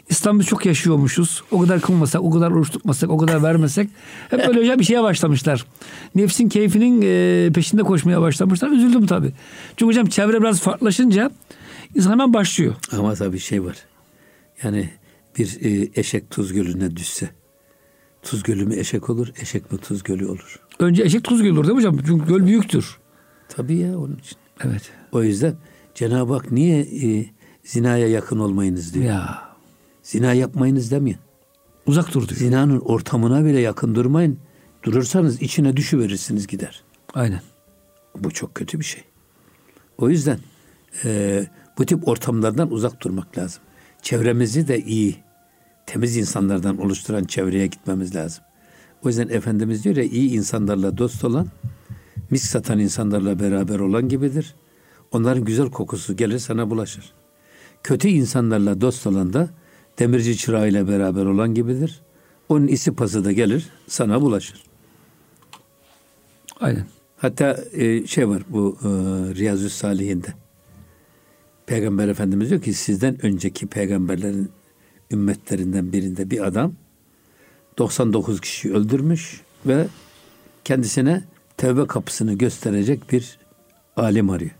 İslam'ı 0.09 0.43
çok 0.43 0.65
yaşıyormuşuz. 0.65 1.43
O 1.51 1.59
kadar 1.59 1.81
kılmasak, 1.81 2.21
o 2.21 2.31
kadar 2.31 2.51
oruç 2.51 2.71
tutmasak, 2.71 3.09
o 3.09 3.17
kadar 3.17 3.43
vermesek. 3.43 3.89
Hep 4.29 4.47
böyle 4.47 4.59
hocam 4.59 4.79
bir 4.79 4.83
şeye 4.83 5.03
başlamışlar. 5.03 5.65
Nefsin 6.15 6.49
keyfinin 6.49 7.01
e, 7.01 7.51
peşinde 7.53 7.83
koşmaya 7.83 8.21
başlamışlar. 8.21 8.69
Üzüldüm 8.69 9.07
tabii. 9.07 9.31
Çünkü 9.69 9.85
hocam 9.85 10.05
çevre 10.05 10.41
biraz 10.41 10.61
farklılaşınca 10.61 11.31
insan 11.95 12.11
hemen 12.11 12.33
başlıyor. 12.33 12.75
Ama 12.91 13.13
tabii 13.13 13.39
şey 13.39 13.63
var. 13.63 13.75
Yani 14.63 14.89
bir 15.37 15.57
e, 15.61 15.89
eşek 15.95 16.29
tuz 16.29 16.53
gölüne 16.53 16.95
düşse 16.95 17.29
tuz 18.21 18.43
gölü 18.43 18.65
mü 18.65 18.75
eşek 18.75 19.09
olur, 19.09 19.27
eşek 19.41 19.71
mi 19.71 19.77
tuz 19.77 20.03
gölü 20.03 20.27
olur? 20.27 20.59
Önce 20.79 21.03
eşek 21.03 21.23
tuz 21.23 21.41
gölü 21.43 21.51
olur 21.53 21.63
değil 21.63 21.73
mi 21.73 21.77
hocam? 21.77 21.97
Çünkü 22.07 22.27
göl 22.27 22.45
büyüktür. 22.45 22.97
Tabii 23.49 23.77
ya 23.77 23.97
onun 23.99 24.15
için. 24.15 24.37
Evet. 24.65 24.91
O 25.11 25.23
yüzden 25.23 25.55
Cenab-ı 25.95 26.33
Hak 26.33 26.51
niye 26.51 26.79
e, 26.81 27.25
zinaya 27.63 28.07
yakın 28.07 28.39
olmayınız 28.39 28.93
diyor. 28.93 29.05
Ya 29.05 29.49
Zina 30.03 30.33
yapmayınız 30.33 30.91
demiyor. 30.91 31.17
uzak 31.85 32.13
dur 32.13 32.27
diyor. 32.27 32.39
Zinanın 32.39 32.79
ortamına 32.79 33.45
bile 33.45 33.59
yakın 33.59 33.95
durmayın. 33.95 34.37
Durursanız 34.83 35.41
içine 35.41 35.77
düşüverirsiniz 35.77 36.47
gider. 36.47 36.83
Aynen. 37.13 37.41
Bu 38.19 38.31
çok 38.31 38.55
kötü 38.55 38.79
bir 38.79 38.85
şey. 38.85 39.03
O 39.97 40.09
yüzden 40.09 40.39
e, 41.05 41.45
bu 41.77 41.85
tip 41.85 42.07
ortamlardan 42.07 42.71
uzak 42.71 43.01
durmak 43.03 43.37
lazım. 43.37 43.61
Çevremizi 44.01 44.67
de 44.67 44.79
iyi, 44.79 45.15
temiz 45.85 46.17
insanlardan 46.17 46.77
oluşturan 46.77 47.23
çevreye 47.23 47.67
gitmemiz 47.67 48.15
lazım. 48.15 48.43
O 49.03 49.07
yüzden 49.07 49.29
Efendimiz 49.29 49.83
diyor 49.83 49.95
ya 49.95 50.03
iyi 50.03 50.31
insanlarla 50.31 50.97
dost 50.97 51.23
olan, 51.23 51.47
mis 52.29 52.43
satan 52.43 52.79
insanlarla 52.79 53.39
beraber 53.39 53.79
olan 53.79 54.09
gibidir. 54.09 54.55
Onların 55.11 55.45
güzel 55.45 55.69
kokusu 55.69 56.15
gelir 56.15 56.39
sana 56.39 56.69
bulaşır. 56.69 57.13
Kötü 57.83 58.07
insanlarla 58.07 58.81
dost 58.81 59.07
olan 59.07 59.33
da 59.33 59.49
demirci 59.99 60.37
çırağıyla 60.37 60.87
beraber 60.87 61.25
olan 61.25 61.53
gibidir. 61.53 62.01
Onun 62.49 62.67
isi 62.67 62.95
pası 62.95 63.25
da 63.25 63.31
gelir 63.31 63.69
sana 63.87 64.21
bulaşır. 64.21 64.63
Aynen. 66.59 66.85
Hatta 67.17 67.63
e, 67.71 68.07
şey 68.07 68.29
var 68.29 68.43
bu 68.49 68.77
e, 68.81 68.87
Riyazü 69.35 69.69
Salihinde. 69.69 70.27
Peygamber 71.65 72.07
Efendimiz 72.07 72.49
diyor 72.49 72.61
ki 72.61 72.73
sizden 72.73 73.25
önceki 73.25 73.67
peygamberlerin 73.67 74.51
ümmetlerinden 75.11 75.93
birinde 75.93 76.29
bir 76.29 76.47
adam 76.47 76.73
99 77.77 78.41
kişi 78.41 78.73
öldürmüş 78.73 79.41
ve 79.65 79.87
kendisine 80.65 81.23
tevbe 81.57 81.87
kapısını 81.87 82.33
gösterecek 82.33 83.11
bir 83.11 83.39
alim 83.97 84.29
arıyor. 84.29 84.51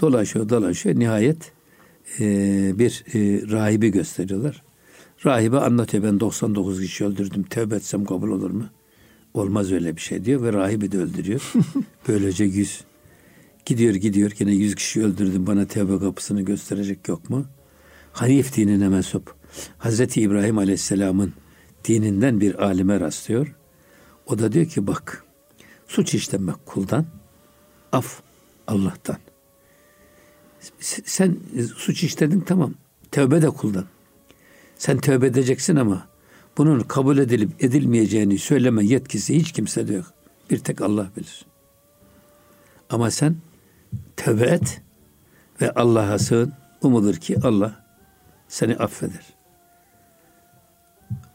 Dolaşıyor 0.00 0.48
dolaşıyor 0.48 0.98
nihayet 0.98 1.52
e, 2.20 2.24
bir 2.78 3.04
e, 3.14 3.42
rahibi 3.50 3.90
gösteriyorlar. 3.90 4.62
Rahibe 5.26 5.58
anlatıyor 5.58 6.04
ben 6.04 6.20
99 6.20 6.80
kişi 6.80 7.04
öldürdüm 7.04 7.42
tevbe 7.42 7.76
etsem 7.76 8.04
kabul 8.04 8.30
olur 8.30 8.50
mu? 8.50 8.66
Olmaz 9.34 9.72
öyle 9.72 9.96
bir 9.96 10.00
şey 10.00 10.24
diyor 10.24 10.42
ve 10.42 10.52
rahibi 10.52 10.92
de 10.92 10.98
öldürüyor. 10.98 11.52
Böylece 12.08 12.44
yüz. 12.44 12.80
Gidiyor 13.66 13.94
gidiyor 13.94 14.32
yine 14.38 14.52
yüz 14.52 14.74
kişi 14.74 15.04
öldürdüm 15.04 15.46
bana 15.46 15.66
tevbe 15.66 15.98
kapısını 15.98 16.42
gösterecek 16.42 17.08
yok 17.08 17.30
mu? 17.30 17.46
Hanif 18.12 18.56
dinine 18.56 18.88
mensup 18.88 19.34
Hazreti 19.78 20.20
İbrahim 20.20 20.58
Aleyhisselam'ın 20.58 21.32
dininden 21.84 22.40
bir 22.40 22.64
alime 22.64 23.00
rastlıyor. 23.00 23.54
O 24.26 24.38
da 24.38 24.52
diyor 24.52 24.66
ki 24.66 24.86
bak 24.86 25.24
suç 25.86 26.14
işlemek 26.14 26.66
kuldan, 26.66 27.06
af 27.92 28.20
Allah'tan. 28.66 29.16
Sen 30.80 31.36
suç 31.76 32.04
işledin 32.04 32.40
tamam. 32.40 32.74
Tövbe 33.10 33.42
de 33.42 33.50
kuldan. 33.50 33.84
Sen 34.78 34.98
tövbe 34.98 35.26
edeceksin 35.26 35.76
ama 35.76 36.08
bunun 36.58 36.80
kabul 36.80 37.18
edilip 37.18 37.64
edilmeyeceğini 37.64 38.38
söyleme 38.38 38.84
yetkisi 38.84 39.36
hiç 39.36 39.52
kimsede 39.52 39.94
yok. 39.94 40.06
Bir 40.50 40.58
tek 40.58 40.80
Allah 40.80 41.10
bilir. 41.16 41.46
Ama 42.90 43.10
sen 43.10 43.36
tövbe 44.16 44.44
et 44.44 44.82
ve 45.60 45.70
Allah'a 45.70 46.18
sığın. 46.18 46.52
Umudur 46.82 47.14
ki 47.14 47.36
Allah 47.42 47.84
seni 48.48 48.76
affeder. 48.76 49.37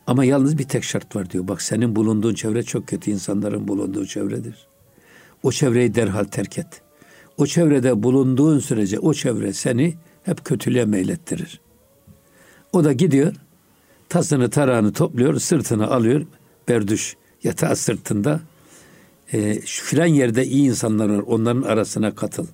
Ama 0.08 0.26
yalnız 0.26 0.58
bir 0.58 0.64
tek 0.64 0.84
şart 0.84 1.16
var 1.16 1.30
diyor. 1.30 1.48
Bak 1.48 1.62
senin 1.62 1.96
bulunduğun 1.96 2.34
çevre 2.34 2.64
çok 2.64 2.88
kötü 2.88 3.12
insanların 3.12 3.68
bulunduğu 3.68 4.06
çevredir. 4.06 4.68
O 5.44 5.52
çevreyi 5.52 5.96
derhal 5.96 6.24
terk 6.24 6.58
et. 6.58 6.82
O 7.38 7.46
çevrede 7.46 8.04
bulunduğun 8.04 8.60
sürece 8.60 9.00
o 9.00 9.14
çevre 9.14 9.54
seni 9.54 9.96
hep 10.24 10.46
kötülüğe 10.46 10.86
meylettirir. 10.86 11.62
O 12.74 12.84
da 12.84 12.94
gidiyor, 12.94 13.34
tasını 14.10 14.50
tarağını 14.50 14.94
topluyor, 14.94 15.40
sırtını 15.40 15.88
alıyor, 15.88 16.26
berduş 16.68 17.16
yatağı 17.44 17.76
sırtında. 17.76 18.40
E, 19.34 19.62
şu 19.66 19.86
filan 19.86 20.06
yerde 20.06 20.46
iyi 20.46 20.70
insanlar 20.70 21.10
var, 21.10 21.24
onların 21.28 21.62
arasına 21.62 22.16
katıl. 22.16 22.48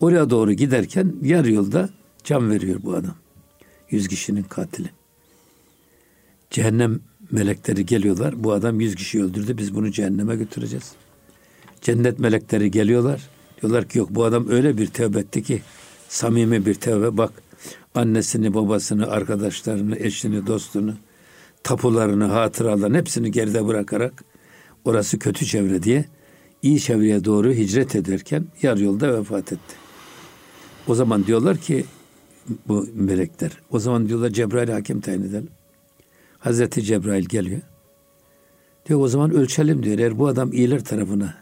Oraya 0.00 0.30
doğru 0.30 0.52
giderken 0.52 1.12
yarı 1.22 1.52
yolda 1.52 1.88
can 2.24 2.50
veriyor 2.50 2.80
bu 2.82 2.94
adam. 2.94 3.14
Yüz 3.90 4.08
kişinin 4.08 4.42
katili. 4.42 4.90
Cehennem 6.50 7.00
melekleri 7.30 7.86
geliyorlar. 7.86 8.44
Bu 8.44 8.52
adam 8.52 8.80
yüz 8.80 8.94
kişi 8.94 9.22
öldürdü. 9.22 9.58
Biz 9.58 9.74
bunu 9.74 9.90
cehenneme 9.90 10.36
götüreceğiz. 10.36 10.92
Cennet 11.80 12.18
melekleri 12.18 12.70
geliyorlar. 12.70 13.28
Diyorlar 13.62 13.88
ki 13.88 13.98
yok 13.98 14.08
bu 14.10 14.24
adam 14.24 14.48
öyle 14.48 14.78
bir 14.78 14.86
tevbe 14.86 15.18
etti 15.18 15.42
ki 15.42 15.62
samimi 16.08 16.66
bir 16.66 16.74
tevbe. 16.74 17.16
Bak 17.16 17.32
annesini, 17.94 18.54
babasını, 18.54 19.06
arkadaşlarını, 19.06 19.96
eşini, 19.98 20.46
dostunu, 20.46 20.94
tapularını, 21.62 22.24
hatıralarını 22.24 22.96
hepsini 22.96 23.30
geride 23.30 23.66
bırakarak 23.66 24.24
orası 24.84 25.18
kötü 25.18 25.46
çevre 25.46 25.82
diye 25.82 26.04
iyi 26.62 26.80
çevreye 26.80 27.24
doğru 27.24 27.52
hicret 27.52 27.96
ederken 27.96 28.46
yarı 28.62 28.82
yolda 28.82 29.18
vefat 29.18 29.52
etti. 29.52 29.74
O 30.86 30.94
zaman 30.94 31.26
diyorlar 31.26 31.56
ki 31.56 31.84
bu 32.68 32.88
melekler. 32.94 33.50
O 33.70 33.78
zaman 33.78 34.08
diyorlar 34.08 34.30
Cebrail 34.30 34.68
hakim 34.68 35.00
tayin 35.00 35.22
edelim. 35.22 35.48
Hazreti 36.44 36.82
Cebrail 36.82 37.24
geliyor. 37.24 37.60
Diyor 38.88 39.00
o 39.00 39.08
zaman 39.08 39.30
ölçelim 39.30 39.82
diyor. 39.82 39.98
Eğer 39.98 40.18
bu 40.18 40.26
adam 40.26 40.52
iyiler 40.52 40.84
tarafına 40.84 41.34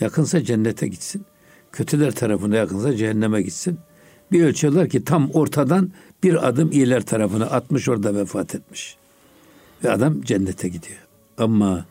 yakınsa 0.00 0.44
cennete 0.44 0.88
gitsin. 0.88 1.24
Kötüler 1.72 2.10
tarafına 2.10 2.56
yakınsa 2.56 2.96
cehenneme 2.96 3.42
gitsin. 3.42 3.78
Bir 4.32 4.44
ölçüyorlar 4.44 4.88
ki 4.88 5.04
tam 5.04 5.30
ortadan 5.30 5.92
bir 6.22 6.48
adım 6.48 6.72
iyiler 6.72 7.06
tarafına 7.06 7.44
atmış 7.46 7.88
orada 7.88 8.14
vefat 8.14 8.54
etmiş. 8.54 8.96
Ve 9.84 9.90
adam 9.90 10.22
cennete 10.22 10.68
gidiyor. 10.68 10.98
Ama 11.38 11.86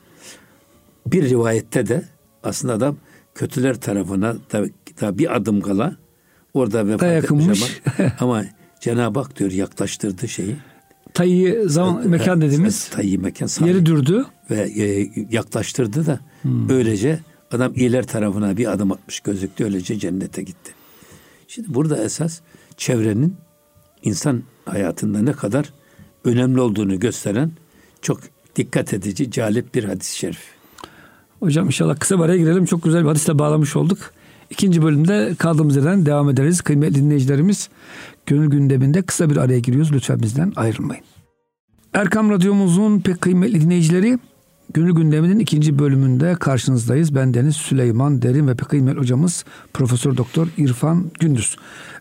bir 1.08 1.30
rivayette 1.30 1.88
de 1.88 2.04
aslında 2.44 2.74
adam 2.74 2.98
kötüler 3.36 3.82
tarafına 3.82 4.36
da, 4.52 4.66
da 5.02 5.18
bir 5.18 5.36
adım 5.36 5.62
kala 5.62 5.96
orada 6.54 6.88
vefat 6.88 7.24
etmiş 7.24 7.82
ama, 7.98 8.12
ama 8.20 8.46
Cenab-ı 8.80 9.20
Hak 9.20 9.40
diyor 9.40 9.52
yaklaştırdı 9.52 10.28
şeyi. 10.28 10.56
Tayyi 11.16 11.70
zaman 11.70 12.08
mekan 12.08 12.42
dediğimiz 12.42 12.90
tayyi 12.90 13.18
mekan 13.18 13.48
sahip. 13.48 13.74
yeri 13.74 13.86
dürdü 13.86 14.26
ve 14.52 14.62
e, 14.62 15.10
yaklaştırdı 15.32 16.06
da 16.06 16.20
hmm. 16.42 16.70
böylece 16.70 17.20
adam 17.52 17.74
iyiler 17.76 18.08
tarafına 18.08 18.58
bir 18.58 18.72
adım 18.72 18.92
atmış 18.92 19.20
gözüktü 19.20 19.64
öylece 19.64 20.00
cennete 20.00 20.44
gitti. 20.44 20.72
Şimdi 21.48 21.74
burada 21.74 22.04
esas 22.04 22.40
çevrenin 22.78 23.36
insan 24.04 24.44
hayatında 24.66 25.22
ne 25.22 25.32
kadar 25.32 25.74
önemli 26.26 26.62
olduğunu 26.62 27.00
gösteren 27.00 27.52
çok 28.02 28.20
dikkat 28.56 28.94
edici, 28.94 29.32
calip 29.32 29.76
bir 29.76 29.84
hadis-i 29.84 30.18
şerif. 30.18 30.40
Hocam 31.40 31.66
inşallah 31.66 32.00
kısa 32.00 32.18
bir 32.18 32.24
araya 32.24 32.38
girelim. 32.38 32.66
Çok 32.66 32.84
güzel 32.84 33.04
bir 33.04 33.08
hadisle 33.08 33.40
bağlamış 33.40 33.76
olduk. 33.76 34.00
İkinci 34.50 34.82
bölümde 34.82 35.36
kaldığımız 35.38 35.76
yerden 35.76 36.06
devam 36.06 36.30
ederiz. 36.30 36.62
Kıymetli 36.62 36.96
dinleyicilerimiz 36.96 37.70
gönül 38.26 38.50
gündeminde 38.50 39.02
kısa 39.02 39.30
bir 39.30 39.38
araya 39.38 39.60
giriyoruz. 39.60 39.94
Lütfen 39.94 40.20
bizden 40.20 40.54
ayrılmayın. 40.56 41.04
Erkam 41.94 42.30
Radyomuzun 42.30 43.00
pek 43.00 43.22
kıymetli 43.22 43.62
dinleyicileri 43.62 44.20
Gönül 44.74 44.96
Gündemi'nin 44.96 45.40
ikinci 45.40 45.80
bölümünde 45.80 46.36
karşınızdayız. 46.40 47.16
Ben 47.16 47.34
Deniz 47.34 47.56
Süleyman 47.56 48.22
Derin 48.22 48.48
ve 48.48 48.56
pek 48.56 48.70
kıymetli 48.70 49.00
hocamız 49.00 49.46
Profesör 49.74 50.18
Doktor 50.18 50.48
İrfan 50.58 51.12
Gündüz. 51.20 51.58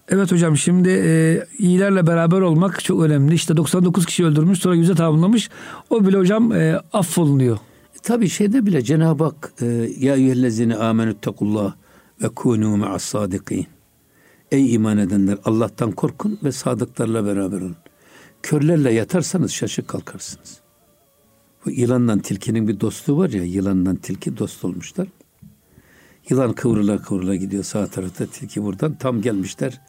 Evet 0.08 0.32
hocam 0.32 0.56
şimdi 0.56 0.88
e, 0.88 1.44
iyilerle 1.58 2.06
beraber 2.06 2.40
olmak 2.40 2.84
çok 2.84 3.02
önemli. 3.02 3.34
İşte 3.34 3.56
99 3.56 4.06
kişi 4.06 4.24
öldürmüş 4.24 4.58
sonra 4.58 4.74
yüze 4.74 4.94
tamamlamış. 4.94 5.50
O 5.90 6.06
bile 6.06 6.18
hocam 6.18 6.52
e, 6.52 6.80
affolunuyor. 6.92 7.58
Tabii 8.02 8.28
şeyde 8.28 8.66
bile 8.66 8.82
Cenab-ı 8.82 9.24
Hak 9.24 9.52
e, 9.62 9.66
ya 9.98 10.16
eyyühellezine 10.16 10.76
amenüttekullah 10.76 11.74
ve 12.22 12.26
kûnû 12.26 12.78
me'as 12.78 13.02
sadikin. 13.02 13.66
Ey 14.54 14.74
iman 14.74 14.98
edenler 14.98 15.38
Allah'tan 15.44 15.92
korkun 15.92 16.38
ve 16.44 16.52
sadıklarla 16.52 17.26
beraber 17.26 17.60
olun. 17.60 17.76
Körlerle 18.42 18.92
yatarsanız 18.92 19.52
şaşık 19.52 19.88
kalkarsınız. 19.88 20.60
Bu 21.64 21.70
yılanla 21.70 22.18
tilkinin 22.18 22.68
bir 22.68 22.80
dostluğu 22.80 23.18
var 23.18 23.30
ya, 23.30 23.44
yılanla 23.44 23.96
tilki 23.96 24.36
dost 24.36 24.64
olmuşlar. 24.64 25.08
Yılan 26.28 26.52
kıvrıla 26.52 27.02
kıvrıla 27.02 27.34
gidiyor 27.34 27.64
sağ 27.64 27.86
tarafta. 27.86 28.26
Tilki 28.26 28.62
buradan 28.62 28.94
tam 28.94 29.22
gelmişler. 29.22 29.80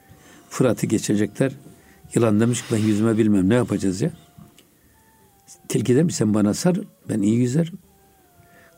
Fırat'ı 0.50 0.86
geçecekler. 0.86 1.52
Yılan 2.16 2.40
demiş 2.40 2.62
ki 2.62 2.68
ben 2.72 2.78
yüzme 2.78 3.18
bilmem 3.18 3.50
ne 3.50 3.56
yapacağız 3.56 4.02
ya. 4.02 4.12
Tilki 5.68 5.96
demiş 5.96 6.16
sen 6.16 6.34
bana 6.34 6.54
sar 6.54 6.80
ben 7.10 7.22
iyi 7.22 7.36
yüzerim. 7.36 7.80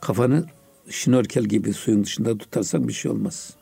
Kafanı 0.02 0.45
şnorkel 0.89 1.43
gibi 1.43 1.73
suyun 1.73 2.04
dışında 2.04 2.38
tutarsan 2.38 2.88
bir 2.88 2.93
şey 2.93 3.12
olmaz. 3.12 3.57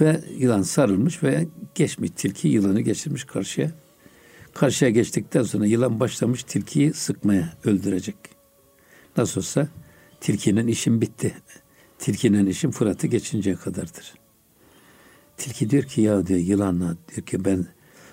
Ve 0.00 0.20
yılan 0.38 0.62
sarılmış 0.62 1.22
ve 1.22 1.46
geçmiş 1.74 2.10
tilki 2.16 2.48
yılanı 2.48 2.80
geçirmiş 2.80 3.24
karşıya. 3.24 3.70
Karşıya 4.54 4.90
geçtikten 4.90 5.42
sonra 5.42 5.66
yılan 5.66 6.00
başlamış 6.00 6.42
tilkiyi 6.42 6.92
sıkmaya, 6.92 7.52
öldürecek. 7.64 8.16
Nasıl 9.16 9.40
olsa 9.40 9.68
tilkinin 10.20 10.66
işim 10.66 11.00
bitti. 11.00 11.34
Tilkinin 11.98 12.46
işim 12.46 12.70
Fırat'ı 12.70 13.06
geçinceye 13.06 13.56
kadardır. 13.56 14.14
Tilki 15.36 15.70
diyor 15.70 15.82
ki 15.82 16.00
ya 16.00 16.26
diyor 16.26 16.40
yılanla 16.40 16.96
diyor 17.08 17.26
ki 17.26 17.44
ben 17.44 17.66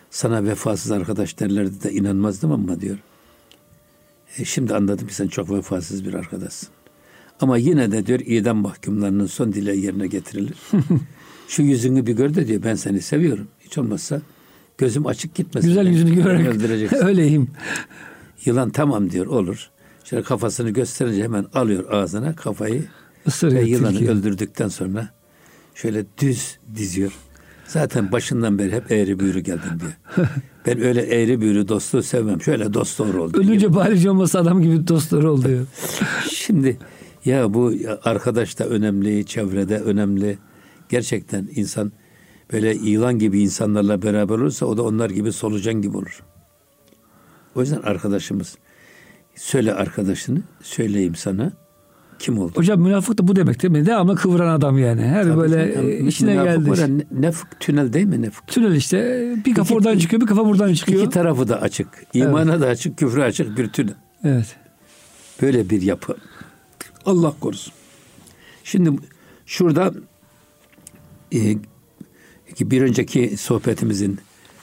sana 0.10 0.44
vefasız 0.44 0.92
arkadaş 0.92 1.40
derlerdi 1.40 1.84
de 1.84 1.92
inanmazdım 1.92 2.52
ama 2.52 2.82
diyor. 2.82 2.98
E 4.38 4.46
şimdi 4.46 4.76
anladım 4.76 5.08
ki 5.08 5.16
sen 5.16 5.28
çok 5.28 5.52
vefasız 5.52 6.06
bir 6.06 6.14
arkadaşsın. 6.14 6.70
Ama 7.40 7.58
yine 7.58 7.92
de 7.92 8.06
diyor 8.06 8.20
idam 8.20 8.58
mahkumlarının 8.58 9.26
son 9.26 9.54
dileği 9.54 9.86
yerine 9.86 10.08
getirilir. 10.08 10.58
Şu 11.48 11.62
yüzünü 11.62 12.06
bir 12.08 12.14
gör 12.14 12.34
de 12.34 12.48
diyor 12.48 12.64
ben 12.64 12.76
seni 12.76 13.02
seviyorum. 13.02 13.48
Hiç 13.60 13.78
olmazsa 13.78 14.22
gözüm 14.78 15.06
açık 15.08 15.36
gitmesin. 15.36 15.68
Güzel 15.68 15.88
yüzünü 15.88 16.16
görerek 16.16 16.94
öyleyim. 17.04 17.48
Yılan 18.46 18.70
tamam 18.70 19.10
diyor 19.10 19.26
olur. 19.26 19.70
Şöyle 20.04 20.24
kafasını 20.24 20.70
gösterince 20.70 21.24
hemen 21.24 21.46
alıyor 21.54 21.92
ağzına 21.92 22.36
kafayı 22.36 22.84
Isırıyor 23.26 23.62
ve 23.62 23.66
yılanı 23.70 23.98
tilki. 23.98 24.12
öldürdükten 24.12 24.68
sonra 24.68 25.10
şöyle 25.76 26.06
düz 26.22 26.58
diziyor. 26.76 27.12
Zaten 27.68 28.12
başından 28.12 28.60
beri 28.60 28.72
hep 28.72 28.92
eğri 28.92 29.20
büğrü 29.20 29.40
geldim 29.40 29.80
diyor. 29.80 30.28
Ben 30.66 30.82
öyle 30.82 31.02
eğri 31.02 31.42
büğrü 31.42 31.68
dostluğu 31.68 32.04
sevmem. 32.04 32.42
Şöyle 32.42 32.74
dost 32.74 33.00
doğru 33.00 33.24
oldu. 33.24 33.40
Ölünce 33.40 33.74
bari 33.76 33.96
hiç 34.00 34.06
olmasa 34.06 34.40
adam 34.40 34.62
gibi 34.62 34.88
dostları 34.88 35.32
oluyor. 35.32 35.66
Şimdi 36.32 36.78
ya 37.26 37.54
bu 37.54 37.74
arkadaş 38.04 38.60
da 38.60 38.66
önemli, 38.66 39.26
çevrede 39.26 39.80
önemli. 39.80 40.38
Gerçekten 40.90 41.50
insan 41.56 41.92
böyle 42.54 42.74
yılan 42.74 43.20
gibi 43.20 43.42
insanlarla 43.42 44.02
beraber 44.02 44.36
olursa 44.36 44.66
o 44.66 44.78
da 44.78 44.84
onlar 44.84 45.10
gibi 45.10 45.32
solucan 45.32 45.74
gibi 45.82 45.98
olur. 45.98 46.24
O 47.56 47.62
yüzden 47.62 47.82
arkadaşımız 47.82 48.58
söyle 49.36 49.74
arkadaşını 49.74 50.42
söyleyeyim 50.62 51.16
sana 51.16 51.52
kim 52.20 52.40
oldu? 52.40 52.52
Hocam 52.56 52.82
münafık 52.82 53.18
da 53.18 53.28
bu 53.28 53.36
demek 53.36 53.62
değil 53.62 53.72
mi? 53.72 53.86
Devamlı 53.86 54.16
kıvıran 54.16 54.48
adam 54.60 54.78
yani. 54.78 55.02
Her 55.02 55.24
Tabii 55.24 55.38
böyle 55.38 55.74
canım, 55.74 56.08
işine 56.08 56.34
geldi. 56.34 56.70
var 56.70 56.78
ya, 56.78 56.88
ne- 56.88 57.06
nefk 57.12 57.60
tünel 57.60 57.94
değil 57.94 58.06
mi 58.06 58.22
nefk? 58.22 58.48
Tünel 58.48 58.76
işte 58.76 58.98
bir 59.46 59.54
kafa 59.54 59.66
İki- 59.68 59.74
oradan 59.76 59.98
çıkıyor 59.98 60.22
bir 60.22 60.28
kafa 60.28 60.46
buradan 60.46 60.74
çıkıyor. 60.74 61.02
İki 61.02 61.10
tarafı 61.10 61.48
da 61.48 61.62
açık. 61.62 61.88
İmana 62.14 62.62
da 62.62 62.68
açık, 62.68 62.98
küfre 62.98 63.24
açık 63.24 63.58
bir 63.58 63.68
tünel. 63.70 63.94
Evet. 64.24 64.56
Böyle 65.42 65.70
bir 65.70 65.82
yapı. 65.82 66.16
Allah 67.06 67.34
korusun. 67.40 67.74
Şimdi 68.64 68.92
şurada 69.46 69.94
e, 71.34 71.58
bir 72.60 72.82
önceki 72.82 73.38
sohbetimizin 73.38 74.20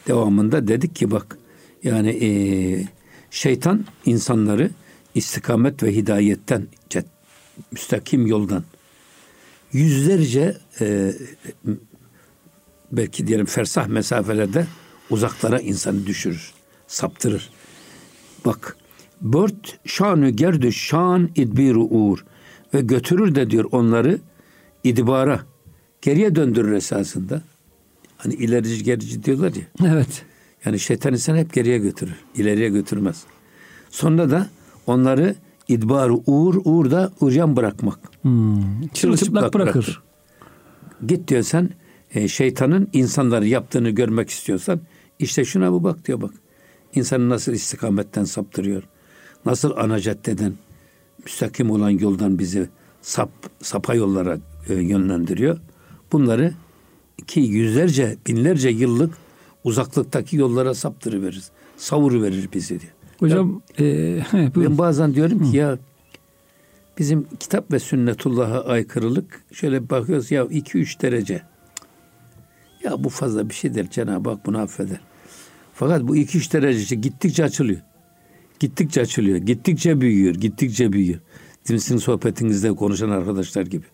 devamında 0.06 0.68
dedik 0.68 0.96
ki 0.96 1.10
bak 1.10 1.38
yani 1.82 2.10
e, 2.10 2.28
şeytan 3.30 3.84
insanları 4.04 4.70
istikamet 5.14 5.82
ve 5.82 5.94
hidayetten 5.94 6.66
müstakim 7.72 8.26
yoldan 8.26 8.64
yüzlerce 9.72 10.56
e, 10.80 11.12
belki 12.92 13.26
diyelim 13.26 13.46
fersah 13.46 13.86
mesafelerde 13.86 14.66
uzaklara 15.10 15.60
insanı 15.60 16.06
düşürür, 16.06 16.52
saptırır. 16.86 17.50
Bak 18.44 18.76
bört 19.20 19.78
şanü 19.86 20.30
gerdü 20.30 20.72
şan 20.72 21.30
idbiru 21.36 21.84
uğur 21.84 22.24
ve 22.74 22.80
götürür 22.80 23.34
de 23.34 23.50
diyor 23.50 23.64
onları 23.72 24.18
idbara 24.84 25.40
geriye 26.04 26.34
döndürür 26.34 26.72
esasında. 26.72 27.42
Hani 28.16 28.34
ilerici 28.34 28.84
gerici 28.84 29.24
diyorlar 29.24 29.52
ya. 29.54 29.92
Evet. 29.92 30.24
Yani 30.64 30.80
şeytan 30.80 31.12
insan 31.12 31.36
hep 31.36 31.52
geriye 31.52 31.78
götürür. 31.78 32.14
ileriye 32.36 32.68
götürmez. 32.68 33.22
Sonra 33.90 34.30
da 34.30 34.48
onları 34.86 35.34
idbarı 35.68 36.14
uğur, 36.26 36.54
uğur 36.64 36.90
da 36.90 37.12
uryan 37.20 37.56
bırakmak. 37.56 37.98
Hmm. 38.22 38.88
Çırılçıplak 38.94 39.54
bırakır. 39.54 40.02
Git 41.06 41.28
diyor 41.28 41.42
sen 41.42 41.70
e, 42.14 42.28
şeytanın 42.28 42.88
insanları 42.92 43.46
yaptığını 43.46 43.90
görmek 43.90 44.30
istiyorsan 44.30 44.80
işte 45.18 45.44
şuna 45.44 45.72
bu 45.72 45.84
bak 45.84 46.06
diyor 46.06 46.20
bak. 46.20 46.34
İnsanı 46.94 47.28
nasıl 47.28 47.52
istikametten 47.52 48.24
saptırıyor. 48.24 48.82
Nasıl 49.46 49.76
ana 49.76 50.00
caddeden 50.00 50.52
müstakim 51.24 51.70
olan 51.70 51.90
yoldan 51.90 52.38
bizi 52.38 52.68
sap 53.02 53.30
sapa 53.62 53.94
yollara 53.94 54.38
e, 54.68 54.74
yönlendiriyor. 54.74 55.58
Bunları 56.14 56.52
ki 57.26 57.40
yüzlerce 57.40 58.16
binlerce 58.26 58.68
yıllık 58.68 59.14
uzaklıktaki 59.64 60.36
yollara 60.36 60.74
saptırıverir. 60.74 61.44
Savuru 61.76 62.22
verir 62.22 62.48
bizi 62.54 62.80
diyor. 62.80 62.92
Hocam 63.18 63.62
e, 63.78 63.84
he, 64.30 64.54
buyurun. 64.54 64.72
Ben 64.72 64.78
bazen 64.78 65.14
diyorum 65.14 65.50
ki 65.50 65.56
ya 65.56 65.78
bizim 66.98 67.26
kitap 67.40 67.72
ve 67.72 67.78
sünnetullah'a 67.78 68.64
aykırılık 68.64 69.44
şöyle 69.52 69.90
bakıyoruz 69.90 70.30
ya 70.30 70.42
2-3 70.42 71.02
derece. 71.02 71.42
Ya 72.84 73.04
bu 73.04 73.08
fazla 73.08 73.48
bir 73.48 73.54
şey 73.54 73.74
değil 73.74 73.90
Cenab-ı 73.90 74.30
Hak 74.30 74.46
bunu 74.46 74.58
affeder. 74.58 75.00
Fakat 75.74 76.02
bu 76.02 76.16
2-3 76.16 76.52
derece 76.52 76.96
gittikçe 76.96 77.44
açılıyor. 77.44 77.80
Gittikçe 78.60 79.00
açılıyor. 79.00 79.38
Gittikçe 79.38 80.00
büyüyor. 80.00 80.34
Gittikçe 80.34 80.92
büyüyor. 80.92 81.20
Sizin 81.64 81.96
sohbetinizde 81.96 82.72
konuşan 82.72 83.10
arkadaşlar 83.10 83.62
gibi. 83.62 83.86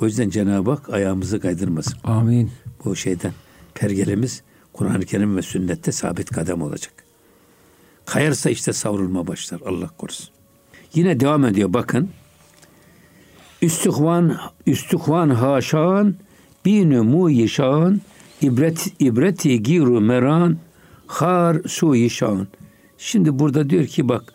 O 0.00 0.06
yüzden 0.06 0.30
Cenab-ı 0.30 0.70
Hak 0.70 0.90
ayağımızı 0.90 1.40
kaydırmasın. 1.40 1.94
Amin. 2.04 2.50
Bu 2.84 2.96
şeyden 2.96 3.32
pergelemiz 3.74 4.42
Kur'an-ı 4.72 5.04
Kerim 5.04 5.36
ve 5.36 5.42
sünnette 5.42 5.92
sabit 5.92 6.30
kadem 6.30 6.62
olacak. 6.62 6.92
Kayarsa 8.06 8.50
işte 8.50 8.72
savrulma 8.72 9.26
başlar. 9.26 9.60
Allah 9.66 9.88
korusun. 9.98 10.28
Yine 10.94 11.20
devam 11.20 11.44
ediyor 11.44 11.72
bakın. 11.72 12.10
Üstühvan, 13.62 14.38
üstühvan 14.66 15.30
haşan, 15.30 16.14
binü 16.64 17.00
mu 17.00 17.30
yişan, 17.30 18.00
ibret, 18.40 18.92
ibreti 18.98 19.62
giru 19.62 20.00
meran, 20.00 20.58
har 21.06 21.62
su 21.66 21.94
yişan. 21.94 22.48
Şimdi 22.98 23.38
burada 23.38 23.70
diyor 23.70 23.86
ki 23.86 24.08
bak, 24.08 24.32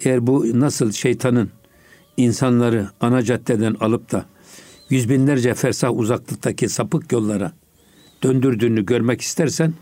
eğer 0.00 0.26
bu 0.26 0.60
nasıl 0.60 0.92
şeytanın 0.92 1.50
insanları 2.16 2.88
ana 3.00 3.22
caddeden 3.22 3.76
alıp 3.80 4.12
da 4.12 4.26
yüz 4.90 5.08
binlerce 5.08 5.54
fersah 5.54 5.98
uzaklıktaki 5.98 6.68
sapık 6.68 7.12
yollara 7.12 7.52
döndürdüğünü 8.22 8.86
görmek 8.86 9.20
istersen 9.20 9.74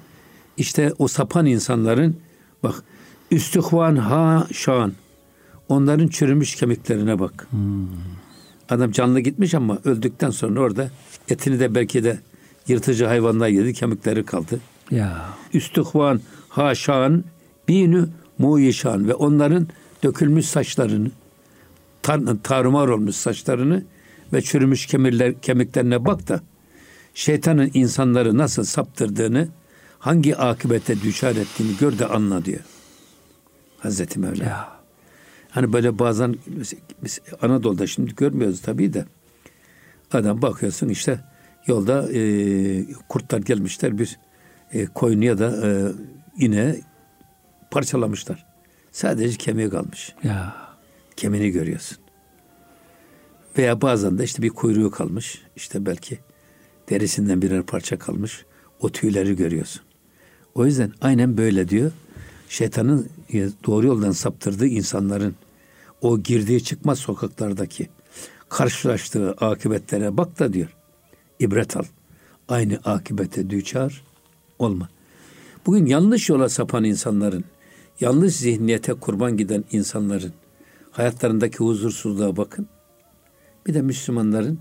işte 0.57 0.93
o 0.99 1.09
sapan 1.09 1.47
insanların 1.47 2.17
bak 2.63 2.75
üstühvan 3.31 3.97
ha 3.97 4.47
şan 4.53 4.93
onların 5.69 6.09
çürümüş 6.09 6.55
kemiklerine 6.55 7.19
bak. 7.19 7.49
Adam 8.69 8.93
canlı 8.93 9.21
gitmiş 9.21 9.55
ama 9.55 9.79
öldükten 9.85 10.31
sonra 10.31 10.61
orada 10.61 10.91
etini 11.29 11.61
de 11.61 11.75
belki 11.75 12.05
de 12.05 12.19
yırtıcı 12.69 13.07
hayvanlar 13.07 13.49
yedi 13.49 13.73
kemikleri 13.73 14.25
kaldı. 14.25 14.61
Ya. 14.91 15.25
Üstühvan 15.55 16.21
ha 16.49 16.75
şan 16.75 17.25
binü 17.69 18.09
muyişan 18.39 19.09
ve 19.09 19.15
onların 19.15 19.69
dökülmüş 20.03 20.47
saçlarını 20.47 21.11
tar- 22.03 22.37
tarumar 22.43 22.89
olmuş 22.89 23.17
saçlarını 23.17 23.85
ve 24.35 24.43
çürümüş 24.43 24.87
kemirler, 24.87 25.41
kemiklerine 25.41 26.05
bak 26.05 26.29
da 26.29 26.41
şeytanın 27.15 27.71
insanları 27.75 28.39
nasıl 28.39 28.65
saptırdığını 28.65 29.49
hangi 29.99 30.37
akibete 30.37 31.01
düşar 31.01 31.37
ettiğini 31.37 31.77
gör 31.81 31.99
de 31.99 32.07
anla 32.07 32.45
diyor. 32.45 32.61
Hazreti 33.79 34.19
Mevla. 34.19 34.45
Ya. 34.45 34.75
Hani 35.51 35.73
böyle 35.73 35.99
bazen 35.99 36.37
biz 37.03 37.19
Anadolu'da 37.43 37.87
şimdi 37.87 38.15
görmüyoruz 38.15 38.63
tabii 38.63 38.93
de 38.93 39.05
adam 40.13 40.43
bakıyorsun 40.43 40.89
işte 40.89 41.21
yolda 41.67 42.13
e, 42.13 42.87
kurtlar 43.09 43.39
gelmişler 43.39 43.99
bir 43.99 44.19
e, 44.73 44.87
koyunu 44.87 45.25
ya 45.25 45.39
da 45.39 45.69
e, 45.69 45.93
ineği 46.45 46.81
parçalamışlar. 47.71 48.47
Sadece 48.93 49.39
kemiği 49.39 49.71
kalmış. 49.71 50.15
Ya. 50.23 50.57
Kemiğini 51.17 51.51
görüyorsun. 51.51 52.04
Veya 53.59 53.81
bazen 53.81 54.19
de 54.19 54.25
işte 54.25 54.43
bir 54.43 54.51
kuyruğu 54.51 54.91
kalmış. 54.91 55.43
İşte 55.57 55.87
belki 55.87 56.19
derisinden 56.91 57.43
birer 57.43 57.63
parça 57.63 57.99
kalmış. 57.99 58.45
O 58.81 58.91
tüyleri 58.93 59.37
görüyorsun. 59.37 59.83
O 60.55 60.67
yüzden 60.67 60.93
aynen 61.01 61.37
böyle 61.37 61.69
diyor. 61.69 61.93
Şeytanın 62.49 63.09
doğru 63.67 63.87
yoldan 63.87 64.13
saptırdığı 64.13 64.67
insanların 64.67 65.35
o 66.01 66.19
girdiği 66.19 66.65
çıkmaz 66.65 66.99
sokaklardaki 66.99 67.89
karşılaştığı 68.49 69.33
akıbetlere 69.33 70.17
bak 70.17 70.39
da 70.39 70.53
diyor. 70.53 70.77
İbret 71.41 71.77
al. 71.77 71.85
Aynı 72.49 72.79
akibete 72.85 73.51
düçar 73.51 74.05
olma. 74.59 74.89
Bugün 75.67 75.87
yanlış 75.87 76.29
yola 76.29 76.49
sapan 76.49 76.85
insanların, 76.85 77.45
yanlış 78.01 78.37
zihniyete 78.37 78.95
kurban 78.95 79.37
giden 79.37 79.65
insanların 79.73 80.33
hayatlarındaki 80.91 81.59
huzursuzluğa 81.59 82.37
bakın. 82.37 82.69
Bir 83.67 83.75
de 83.75 83.83
Müslümanların 83.83 84.59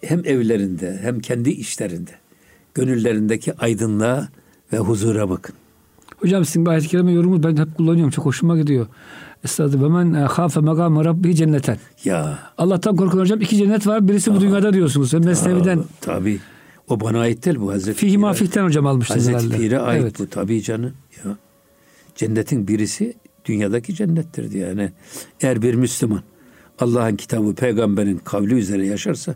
hem 0.00 0.20
evlerinde 0.24 0.98
hem 1.02 1.20
kendi 1.20 1.50
işlerinde 1.50 2.10
gönüllerindeki 2.74 3.54
aydınlığa 3.54 4.28
ve 4.72 4.78
huzura 4.78 5.30
bakın. 5.30 5.54
Hocam 6.16 6.44
sizin 6.44 6.66
bu 6.66 6.70
ayet-i 6.70 6.88
kerime 6.88 7.12
yorumu 7.12 7.42
ben 7.42 7.56
hep 7.56 7.76
kullanıyorum. 7.76 8.10
Çok 8.10 8.24
hoşuma 8.24 8.58
gidiyor. 8.58 8.86
Estağfurullah. 9.44 9.84
Ve 9.84 10.04
men 10.04 10.12
hafe 10.12 10.60
megame 10.60 11.04
rabbi 11.04 11.34
cenneten. 11.34 11.78
Ya. 12.04 12.38
Allah'tan 12.58 12.96
korkun 12.96 13.18
hocam. 13.18 13.40
iki 13.40 13.56
cennet 13.56 13.86
var. 13.86 14.08
Birisi 14.08 14.34
bu 14.34 14.40
dünyada 14.40 14.72
diyorsunuz. 14.72 15.12
Hem 15.12 15.24
Mesnevi'den. 15.24 15.84
Tabi. 16.00 16.40
O 16.88 17.00
bana 17.00 17.20
ait 17.20 17.44
değil 17.44 17.56
bu 17.60 17.72
Hazreti 17.72 17.98
Fihi 17.98 18.18
mafihten 18.18 18.64
hocam 18.64 18.86
almıştınız 18.86 19.28
Hazreti 19.28 19.44
herhalde. 19.44 19.68
Pir'e 19.68 19.78
ait 19.78 20.02
evet. 20.02 20.18
bu 20.18 20.26
tabii 20.26 20.62
canım. 20.62 20.92
Ya. 21.24 21.36
Cennetin 22.14 22.68
birisi 22.68 23.14
dünyadaki 23.44 23.94
cennettir 23.94 24.50
diye. 24.50 24.68
Yani 24.68 24.92
eğer 25.40 25.62
bir 25.62 25.74
Müslüman 25.74 26.22
Allah'ın 26.78 27.16
kitabı 27.16 27.54
peygamberin 27.54 28.18
kavli 28.18 28.54
üzere 28.54 28.86
yaşarsa 28.86 29.34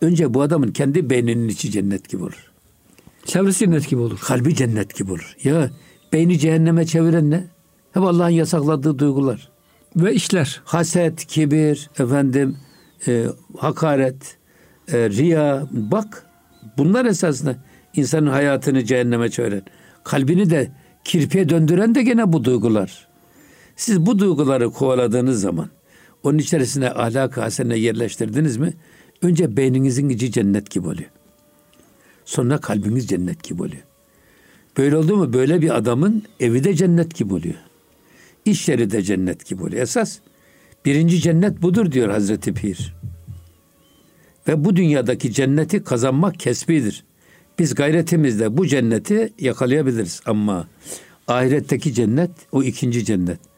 önce 0.00 0.34
bu 0.34 0.42
adamın 0.42 0.68
kendi 0.68 1.10
beyninin 1.10 1.48
içi 1.48 1.70
cennet 1.70 2.08
gibi 2.08 2.22
olur. 2.22 2.52
Çevresi 3.24 3.58
cennet 3.58 3.88
gibi 3.88 4.00
olur. 4.00 4.18
Kalbi 4.18 4.54
cennet 4.54 4.94
gibi 4.94 5.12
olur. 5.12 5.36
Ya 5.44 5.70
beyni 6.12 6.38
cehenneme 6.38 6.86
çeviren 6.86 7.30
ne? 7.30 7.44
Hep 7.92 8.02
Allah'ın 8.02 8.30
yasakladığı 8.30 8.98
duygular. 8.98 9.48
Ve 9.96 10.14
işler. 10.14 10.60
Haset, 10.64 11.26
kibir, 11.26 11.90
efendim, 11.98 12.56
e, 13.08 13.26
hakaret, 13.58 14.36
e, 14.92 15.10
riya. 15.10 15.66
Bak 15.70 16.26
bunlar 16.78 17.04
esasında 17.04 17.56
insanın 17.94 18.26
hayatını 18.26 18.84
cehenneme 18.84 19.30
çeviren. 19.30 19.62
Kalbini 20.04 20.50
de 20.50 20.72
kirpiye 21.04 21.48
döndüren 21.48 21.94
de 21.94 22.02
gene 22.02 22.32
bu 22.32 22.44
duygular. 22.44 23.08
Siz 23.76 24.06
bu 24.06 24.18
duyguları 24.18 24.70
kovaladığınız 24.70 25.40
zaman 25.40 25.68
onun 26.26 26.38
içerisine 26.38 26.90
ahlak 26.90 27.36
hasene 27.36 27.78
yerleştirdiniz 27.78 28.56
mi? 28.56 28.74
Önce 29.22 29.56
beyninizin 29.56 30.08
içi 30.08 30.32
cennet 30.32 30.70
gibi 30.70 30.88
oluyor. 30.88 31.10
Sonra 32.24 32.58
kalbiniz 32.58 33.08
cennet 33.08 33.42
gibi 33.42 33.62
oluyor. 33.62 33.82
Böyle 34.76 34.96
oldu 34.96 35.16
mu 35.16 35.32
böyle 35.32 35.62
bir 35.62 35.76
adamın 35.76 36.22
evi 36.40 36.64
de 36.64 36.74
cennet 36.74 37.14
gibi 37.14 37.34
oluyor. 37.34 37.54
İş 38.44 38.68
yeri 38.68 38.90
de 38.90 39.02
cennet 39.02 39.46
gibi 39.46 39.62
oluyor. 39.62 39.82
Esas 39.82 40.18
birinci 40.84 41.20
cennet 41.20 41.62
budur 41.62 41.92
diyor 41.92 42.10
Hazreti 42.10 42.54
Pir. 42.54 42.94
Ve 44.48 44.64
bu 44.64 44.76
dünyadaki 44.76 45.32
cenneti 45.32 45.84
kazanmak 45.84 46.38
kesbidir. 46.38 47.04
Biz 47.58 47.74
gayretimizle 47.74 48.56
bu 48.56 48.66
cenneti 48.66 49.32
yakalayabiliriz 49.38 50.20
ama 50.26 50.68
ahiretteki 51.28 51.94
cennet 51.94 52.30
o 52.52 52.62
ikinci 52.62 53.04
cennet. 53.04 53.55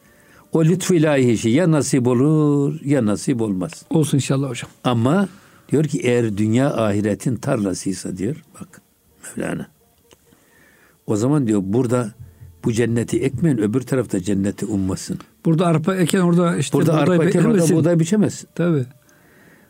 O 0.53 0.65
lütfu 0.65 0.93
ilahi 0.93 1.31
işi 1.31 1.49
ya 1.49 1.71
nasip 1.71 2.07
olur 2.07 2.79
ya 2.85 3.05
nasip 3.05 3.41
olmaz. 3.41 3.71
Olsun 3.89 4.17
inşallah 4.17 4.49
hocam. 4.49 4.69
Ama 4.83 5.27
diyor 5.71 5.83
ki 5.83 5.99
eğer 6.03 6.37
dünya 6.37 6.73
ahiretin 6.73 7.35
tarlasıysa 7.35 8.17
diyor 8.17 8.43
bak 8.59 8.81
Mevlana. 9.37 9.67
O 11.07 11.15
zaman 11.15 11.47
diyor 11.47 11.61
burada 11.63 12.11
bu 12.65 12.71
cenneti 12.71 13.19
ekmeyin 13.19 13.57
öbür 13.57 13.81
tarafta 13.81 14.19
cenneti 14.19 14.65
ummasın. 14.65 15.19
Burada 15.45 15.65
arpa 15.65 15.95
eken 15.95 16.19
orada 16.19 16.57
işte 16.57 16.77
Burada 16.77 16.91
buğday 16.93 17.15
arpa 17.15 17.25
eken 17.25 17.43
orada 17.43 17.75
buğday 17.75 17.99
biçemez. 17.99 18.45
Tabii. 18.55 18.85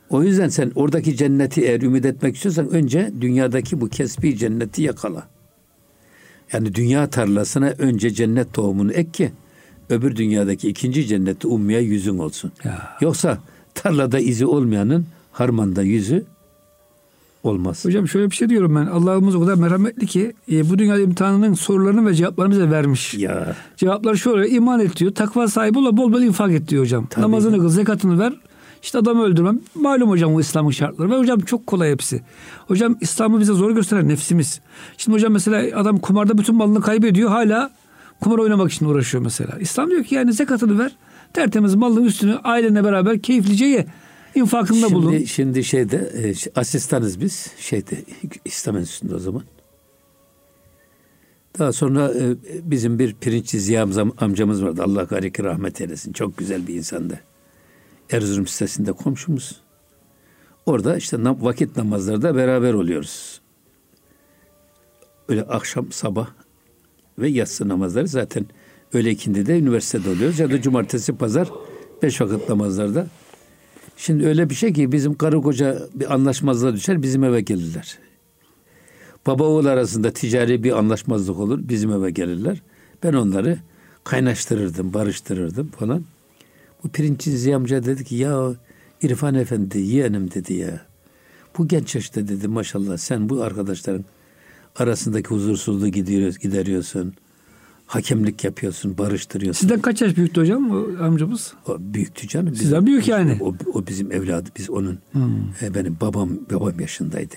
O 0.10 0.24
yüzden 0.24 0.48
sen 0.48 0.72
oradaki 0.76 1.16
cenneti 1.16 1.62
eğer 1.62 1.82
ümit 1.82 2.06
etmek 2.06 2.36
istiyorsan 2.36 2.70
önce 2.70 3.12
dünyadaki 3.22 3.82
bu 3.82 3.90
kesbi 3.90 4.38
cenneti 4.38 4.82
yakala. 4.82 5.28
Yani 6.54 6.76
dünya 6.76 7.10
tarlasına 7.10 7.74
önce 7.78 8.10
cennet 8.10 8.54
tohumunu 8.54 8.92
ek 8.92 9.12
ki 9.12 9.32
öbür 9.90 10.16
dünyadaki 10.16 10.70
ikinci 10.70 11.08
cenneti 11.08 11.48
ummaya 11.48 11.80
yüzün 11.80 12.18
olsun. 12.18 12.52
Ya. 12.64 12.98
Yoksa 13.02 13.38
tarlada 13.74 14.20
izi 14.20 14.46
olmayanın 14.46 15.06
harmanda 15.32 15.84
yüzü 15.84 16.26
olmaz. 17.44 17.86
Hocam 17.86 18.08
şöyle 18.08 18.32
bir 18.32 18.36
şey 18.36 18.50
diyorum 18.50 18.76
ben. 18.76 18.86
Allah'ımız 18.86 19.36
o 19.36 19.40
kadar 19.40 19.56
merhametli 19.56 20.08
ki 20.08 20.34
e, 20.52 20.70
bu 20.70 20.78
dünya 20.80 21.00
imtihanının 21.00 21.54
sorularını 21.54 22.10
ve 22.10 22.14
cevaplarını 22.14 22.52
bize 22.52 22.72
vermiş. 22.72 23.14
Ya 23.14 23.56
Cevaplar 23.78 24.16
şöyle 24.16 24.50
iman 24.50 24.80
et 24.80 24.98
diyor. 24.98 25.12
Takva 25.16 25.48
sahibi 25.48 25.80
ol 25.80 25.98
bol 25.98 26.14
bol 26.14 26.22
infak 26.22 26.52
et 26.52 26.68
diyor 26.68 26.84
hocam. 26.84 27.08
Tabii. 27.10 27.22
Namazını 27.22 27.58
kıl, 27.58 27.70
zekatını 27.70 28.20
ver. 28.20 28.34
İşte 28.84 28.98
adamı 28.98 29.24
öldürmem. 29.24 29.60
Malum 29.76 30.10
hocam 30.10 30.34
bu 30.34 30.42
İslam'ın 30.42 30.72
şartları. 30.72 31.10
Ve 31.10 31.18
hocam 31.18 31.40
çok 31.40 31.68
kolay 31.68 31.92
hepsi. 31.92 32.22
Hocam 32.68 32.96
İslam'ı 33.02 33.40
bize 33.40 33.54
zor 33.54 33.72
gösteren 33.72 34.08
nefsimiz. 34.08 34.62
Şimdi 34.98 35.16
hocam 35.16 35.34
mesela 35.34 35.80
adam 35.80 35.98
kumarda 35.98 36.38
bütün 36.38 36.56
malını 36.56 36.82
kaybediyor. 36.82 37.30
Hala 37.30 37.72
kumar 38.22 38.38
oynamak 38.38 38.72
için 38.72 38.86
uğraşıyor 38.86 39.24
mesela. 39.24 39.60
İslam 39.60 39.90
diyor 39.90 40.04
ki 40.04 40.16
yani 40.16 40.34
zekatını 40.34 40.80
ver. 40.80 40.96
Tertemiz 41.34 41.76
malın 41.76 42.04
üstünü 42.04 42.36
ailenle 42.36 42.84
beraber 42.84 43.20
keyiflice 43.20 43.66
ye. 43.66 43.88
İnfakında 44.36 44.92
bulun. 44.92 45.12
şimdi, 45.12 45.28
şimdi 45.28 45.64
şeyde 45.64 45.98
e, 45.98 46.34
asistanız 46.56 47.22
biz 47.22 47.52
şeyde 47.60 48.04
İslam 48.46 48.78
Enstitüsü'nde 48.78 49.16
o 49.16 49.20
zaman. 49.20 49.44
Daha 51.60 51.72
sonra 51.72 52.12
e, 52.14 52.36
bizim 52.72 53.00
bir 53.00 53.14
pirinççi 53.14 53.60
Ziya 53.60 53.84
amcam- 53.84 54.24
amcamız 54.24 54.64
vardı. 54.64 54.84
Allah 54.84 55.04
gariki 55.04 55.44
rahmet 55.44 55.82
eylesin. 55.82 56.14
Çok 56.14 56.38
güzel 56.38 56.68
bir 56.68 56.76
insandı. 56.76 57.20
Erzurum 58.12 58.48
sitesinde 58.48 58.92
komşumuz. 58.92 59.62
Orada 60.66 60.98
işte 60.98 61.18
vakit 61.24 61.78
namazlarda 61.78 62.36
beraber 62.36 62.74
oluyoruz. 62.74 63.42
Öyle 65.30 65.44
akşam, 65.44 65.92
sabah 65.92 66.28
ve 67.22 67.30
yatsı 67.30 67.68
namazları 67.68 68.08
zaten 68.08 68.46
öğle 68.94 69.12
ikindi 69.12 69.46
de 69.46 69.60
üniversitede 69.60 70.10
oluyoruz. 70.10 70.40
Ya 70.40 70.52
da 70.52 70.62
cumartesi, 70.62 71.16
pazar 71.16 71.50
beş 72.04 72.22
vakit 72.22 72.50
namazlarda. 72.50 73.08
Şimdi 73.98 74.28
öyle 74.28 74.50
bir 74.50 74.56
şey 74.56 74.74
ki 74.74 74.92
bizim 74.92 75.16
karı 75.16 75.42
koca 75.42 75.80
bir 75.96 76.14
anlaşmazlığa 76.14 76.74
düşer 76.74 77.02
bizim 77.02 77.24
eve 77.24 77.42
gelirler. 77.42 77.98
Baba 79.28 79.44
oğul 79.44 79.66
arasında 79.66 80.12
ticari 80.12 80.64
bir 80.64 80.78
anlaşmazlık 80.78 81.40
olur 81.40 81.60
bizim 81.62 81.92
eve 81.92 82.12
gelirler. 82.12 82.62
Ben 83.04 83.14
onları 83.14 83.60
kaynaştırırdım, 84.04 84.94
barıştırırdım 84.94 85.68
falan. 85.68 86.04
Bu 86.84 86.90
pirinççi 86.90 87.32
Ziya 87.32 87.58
amca 87.58 87.86
dedi 87.86 88.04
ki 88.04 88.16
ya 88.16 88.54
İrfan 89.02 89.36
Efendi 89.36 89.80
yeğenim 89.80 90.32
dedi 90.32 90.54
ya. 90.54 90.82
Bu 91.58 91.68
genç 91.68 91.96
yaşta 91.96 92.28
dedi 92.28 92.48
maşallah 92.48 92.98
sen 92.98 93.30
bu 93.30 93.44
arkadaşların 93.44 94.06
arasındaki 94.82 95.30
huzursuzluğu 95.30 95.88
gideriyorsun. 95.88 97.14
Hakemlik 97.86 98.44
yapıyorsun, 98.44 98.98
barıştırıyorsun. 98.98 99.60
Sizden 99.60 99.82
kaç 99.82 100.02
yaş 100.02 100.18
büyüktü 100.18 100.42
hocam 100.42 100.72
o 100.72 101.04
amcamız? 101.04 101.54
O 101.68 101.78
büyüktü 101.80 102.28
canım. 102.28 102.46
Bizim- 102.54 102.62
Sizden 102.64 102.86
büyük 102.86 103.08
yani. 103.08 103.38
O, 103.42 103.56
o 103.74 103.88
bizim 103.88 104.12
evladı. 104.12 104.50
Biz 104.58 104.70
onun 104.70 105.00
e, 105.62 105.74
benim 105.76 105.98
babam 106.02 106.30
babam 106.52 106.80
yaşındaydı. 106.80 107.36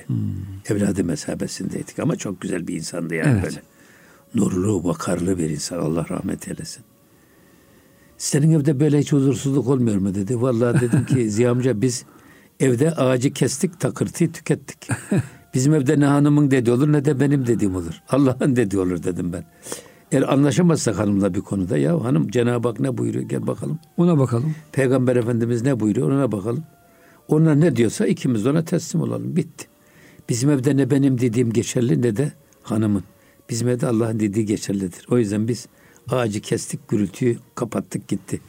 Evladı 0.69 1.05
mesabesindeydik 1.05 1.99
ama 1.99 2.17
çok 2.17 2.41
güzel 2.41 2.69
bir 2.69 2.75
insandı 2.75 3.15
yani 3.15 3.31
Evet. 3.33 3.45
böyle. 3.45 3.63
Nurlu, 4.35 4.85
vakarlı 4.85 5.39
bir 5.39 5.51
insan. 5.51 5.79
Allah 5.79 6.07
rahmet 6.11 6.49
eylesin. 6.49 6.85
Senin 8.19 8.53
evde 8.53 8.81
böyle 8.81 8.99
hiç 8.99 9.13
huzursuzluk 9.13 9.69
olmuyor 9.69 9.97
mu 9.97 10.15
dedi. 10.15 10.43
Vallahi 10.43 10.81
dedim 10.81 11.07
ki 11.07 11.31
Ziya 11.31 11.51
amca 11.51 11.81
biz 11.81 12.05
evde 12.61 12.91
ağacı 12.95 13.33
kestik, 13.33 13.81
takırtıyı 13.81 14.33
tükettik. 14.33 14.89
Bizim 15.55 15.75
evde 15.75 16.01
ne 16.01 16.07
hanımın 16.07 16.51
dediği 16.51 16.71
olur 16.71 16.93
ne 16.93 17.05
de 17.05 17.21
benim 17.21 17.47
dediğim 17.47 17.77
olur. 17.77 18.03
Allah'ın 18.09 18.57
dediği 18.57 18.79
olur 18.79 19.03
dedim 19.03 19.33
ben. 19.33 19.45
Eğer 20.13 20.33
anlaşamazsak 20.33 20.99
hanımla 20.99 21.35
bir 21.35 21.41
konuda 21.41 21.79
ya 21.79 22.05
hanım 22.05 22.29
Cenab-ı 22.29 22.69
Hak 22.69 22.81
ne 22.81 22.99
buyuruyor 22.99 23.25
gel 23.25 23.47
bakalım. 23.47 23.79
Ona 23.97 24.19
bakalım. 24.19 24.55
Peygamber 24.73 25.17
Efendimiz 25.17 25.63
ne 25.63 25.81
buyuruyor 25.81 26.11
ona 26.11 26.33
bakalım. 26.33 26.65
Onlar 27.29 27.61
ne 27.61 27.77
diyorsa 27.77 28.07
ikimiz 28.07 28.47
ona 28.47 28.65
teslim 28.65 29.01
olalım. 29.01 29.37
Bitti. 29.37 29.67
Bizim 30.29 30.51
evde 30.51 30.77
ne 30.77 30.91
benim 30.91 31.21
dediğim 31.21 31.53
geçerli 31.53 32.03
ne 32.03 32.17
de 32.17 32.33
hanımın. 32.63 33.05
Bizim 33.51 33.69
evde 33.69 33.87
Allah'ın 33.87 34.21
dediği 34.21 34.47
geçerlidir. 34.47 35.07
O 35.11 35.19
yüzden 35.19 35.49
biz 35.49 35.67
ağacı 36.11 36.41
kestik, 36.41 36.89
gürültüyü 36.89 37.39
kapattık 37.55 38.09
gitti. 38.09 38.41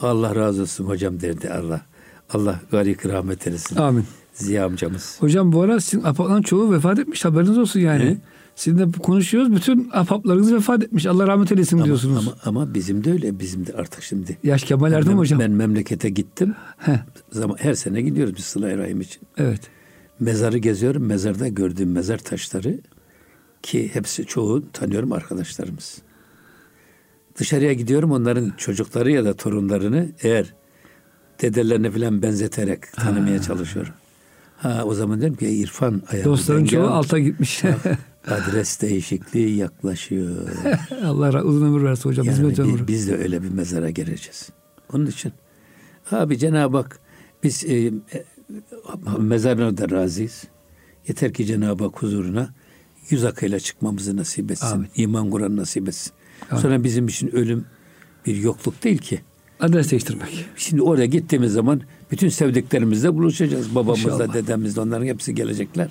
Allah 0.00 0.34
razı 0.36 0.62
olsun 0.62 0.84
hocam 0.84 1.20
derdi 1.20 1.50
Allah. 1.50 1.86
Allah 2.30 2.60
garik 2.70 3.06
rahmet 3.06 3.46
eylesin. 3.46 3.76
Amin. 3.76 4.04
Ziya 4.38 4.66
amcamız. 4.66 5.16
Hocam 5.20 5.52
bu 5.52 5.62
ara 5.62 5.80
sizin 5.80 6.04
apapların 6.04 6.42
çoğu 6.42 6.72
vefat 6.72 6.98
etmiş 6.98 7.24
haberiniz 7.24 7.58
olsun 7.58 7.80
yani. 7.80 8.04
Ne? 8.04 8.16
Sizinle 8.56 8.92
konuşuyoruz 8.92 9.52
bütün 9.52 9.90
apaplarınız 9.92 10.52
vefat 10.52 10.82
etmiş. 10.82 11.06
Allah 11.06 11.26
rahmet 11.26 11.52
eylesin 11.52 11.76
Ama, 11.76 11.84
diyorsunuz. 11.86 12.18
ama, 12.28 12.36
ama 12.44 12.74
bizim 12.74 13.04
de 13.04 13.12
öyle. 13.12 13.38
Bizim 13.38 13.66
de 13.66 13.72
artık 13.72 14.02
şimdi. 14.02 14.38
Yaş 14.42 14.62
Kemal 14.64 14.92
Erdoğan 14.92 15.14
ben, 15.14 15.18
hocam. 15.18 15.40
ben 15.40 15.50
memlekete 15.50 16.08
gittim. 16.08 16.54
Heh, 16.78 16.98
Zaman, 17.32 17.56
her 17.60 17.74
sene 17.74 18.02
gidiyoruz 18.02 18.36
biz 18.36 18.44
Sıla-i 18.44 18.78
Rahim 18.78 19.00
için. 19.00 19.22
evet. 19.36 19.60
Mezarı 20.20 20.58
geziyorum. 20.58 21.06
Mezarda 21.06 21.48
gördüğüm 21.48 21.92
mezar 21.92 22.18
taşları 22.18 22.80
ki 23.62 23.90
hepsi 23.92 24.24
çoğu 24.26 24.72
tanıyorum 24.72 25.12
dedelerine 31.42 31.90
falan 31.90 32.22
benzeterek 32.22 32.92
tanımaya 32.92 33.42
çalışıyorum. 33.42 33.92
Ha 34.58 34.82
o 34.84 34.94
zaman 34.94 35.20
dedim 35.20 35.34
ki 35.34 35.48
irfan 35.48 36.02
ayağı. 36.12 36.24
Dostların 36.24 36.64
çoğu 36.64 36.86
alta 36.86 37.18
gitmiş. 37.18 37.62
Adres 38.26 38.80
değişikliği 38.80 39.56
yaklaşıyor. 39.56 40.36
Allah 41.04 41.42
uzun 41.42 41.66
ömür 41.66 41.84
versin 41.84 42.08
hocam. 42.08 42.26
Yani 42.26 42.34
Hizmet 42.34 42.58
ömrü. 42.58 42.72
biz, 42.72 42.88
biz 42.88 43.08
de 43.08 43.16
öyle 43.16 43.42
bir 43.42 43.48
mezara 43.48 43.90
gireceğiz. 43.90 44.48
Onun 44.92 45.06
için 45.06 45.32
abi 46.10 46.38
Cenab-ı 46.38 46.76
Hak 46.76 47.00
biz 47.42 47.64
e, 47.64 47.74
e, 47.86 47.92
mezarına 49.18 49.78
da 49.78 49.90
razıyız. 49.90 50.44
Yeter 51.08 51.32
ki 51.32 51.46
Cenab-ı 51.46 51.84
Hak 51.84 52.02
huzuruna 52.02 52.54
yüz 53.10 53.24
akıyla 53.24 53.60
çıkmamızı 53.60 54.16
nasip 54.16 54.50
etsin. 54.50 54.66
Amin. 54.66 54.88
İman 54.96 55.30
Kur'an 55.30 55.56
nasip 55.56 55.88
etsin. 55.88 56.12
Amin. 56.50 56.62
Sonra 56.62 56.84
bizim 56.84 57.08
için 57.08 57.36
ölüm 57.36 57.64
bir 58.26 58.36
yokluk 58.36 58.84
değil 58.84 58.98
ki. 58.98 59.20
Adres 59.60 59.90
değiştirmek. 59.90 60.44
Şimdi 60.56 60.82
oraya 60.82 61.06
gittiğimiz 61.06 61.52
zaman 61.52 61.82
bütün 62.10 62.28
sevdiklerimizle 62.28 63.14
buluşacağız. 63.14 63.74
Babamızla, 63.74 64.12
İnşallah. 64.12 64.34
dedemizle 64.34 64.80
onların 64.80 65.06
hepsi 65.06 65.34
gelecekler. 65.34 65.88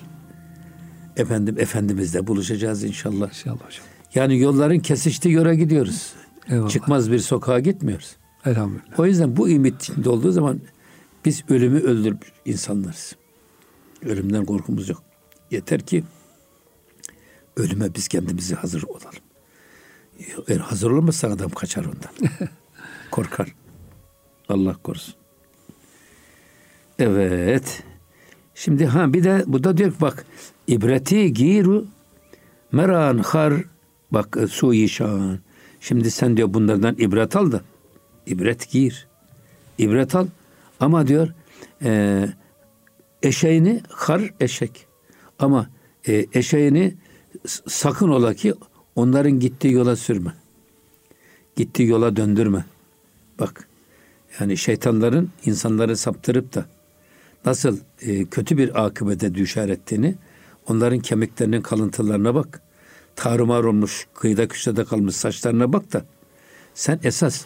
Efendim, 1.16 1.56
Efendimizle 1.58 2.26
buluşacağız 2.26 2.84
inşallah. 2.84 3.28
İnşallah 3.28 3.56
hocam. 3.56 3.84
Yani 4.14 4.38
yolların 4.38 4.78
kesiştiği 4.78 5.34
yöre 5.34 5.54
gidiyoruz. 5.56 6.12
Eyvallah. 6.48 6.68
Çıkmaz 6.68 7.12
bir 7.12 7.18
sokağa 7.18 7.60
gitmiyoruz. 7.60 8.16
Elhamdülillah. 8.44 9.00
O 9.00 9.06
yüzden 9.06 9.36
bu 9.36 9.48
ümit 9.48 9.82
içinde 9.82 10.10
olduğu 10.10 10.32
zaman 10.32 10.60
biz 11.24 11.44
ölümü 11.50 11.80
öldürmüş 11.80 12.32
insanlarız. 12.44 13.16
Ölümden 14.04 14.44
korkumuz 14.44 14.88
yok. 14.88 15.02
Yeter 15.50 15.80
ki 15.80 16.04
ölüme 17.56 17.94
biz 17.94 18.08
kendimizi 18.08 18.54
hazır 18.54 18.82
olalım. 18.82 19.14
Eğer 20.48 20.58
hazır 20.58 20.90
olamazsan 20.90 21.30
adam 21.30 21.50
kaçar 21.50 21.84
ondan. 21.84 22.38
Korkar. 23.10 23.54
Allah 24.48 24.76
korusun. 24.82 25.14
Evet. 26.98 27.82
Şimdi 28.54 28.86
ha 28.86 29.12
bir 29.12 29.24
de 29.24 29.44
bu 29.46 29.64
da 29.64 29.76
diyor 29.76 29.92
bak 30.00 30.26
ibreti 30.66 31.32
giru 31.32 31.86
meran 32.72 33.18
har 33.18 33.54
bak 34.10 34.36
e, 34.40 34.46
su 34.46 34.88
şan. 34.88 35.38
Şimdi 35.80 36.10
sen 36.10 36.36
diyor 36.36 36.54
bunlardan 36.54 36.94
ibret 36.98 37.36
al 37.36 37.52
da 37.52 37.62
ibret 38.26 38.70
gir. 38.70 39.06
İbret 39.78 40.14
al 40.14 40.26
ama 40.80 41.06
diyor 41.06 41.28
e, 41.82 42.24
eşeğini 43.22 43.80
har 43.88 44.30
eşek 44.40 44.86
ama 45.38 45.70
e, 46.08 46.26
eşeğini 46.32 46.94
sakın 47.66 48.08
ola 48.08 48.34
ki 48.34 48.54
onların 48.96 49.40
gittiği 49.40 49.72
yola 49.72 49.96
sürme. 49.96 50.32
Gittiği 51.56 51.88
yola 51.88 52.16
döndürme. 52.16 52.64
Bak 53.40 53.68
yani 54.40 54.56
şeytanların 54.56 55.30
insanları 55.44 55.96
saptırıp 55.96 56.54
da 56.54 56.66
nasıl 57.44 57.78
e, 58.00 58.24
kötü 58.24 58.58
bir 58.58 58.84
akıbete 58.84 59.34
düşer 59.34 59.68
ettiğini 59.68 60.14
onların 60.68 60.98
kemiklerinin 60.98 61.62
kalıntılarına 61.62 62.34
bak. 62.34 62.62
Tarumar 63.16 63.64
olmuş, 63.64 64.06
kıyıda 64.14 64.48
köşede 64.48 64.84
kalmış 64.84 65.16
saçlarına 65.16 65.72
bak 65.72 65.92
da 65.92 66.04
sen 66.74 67.00
esas 67.04 67.44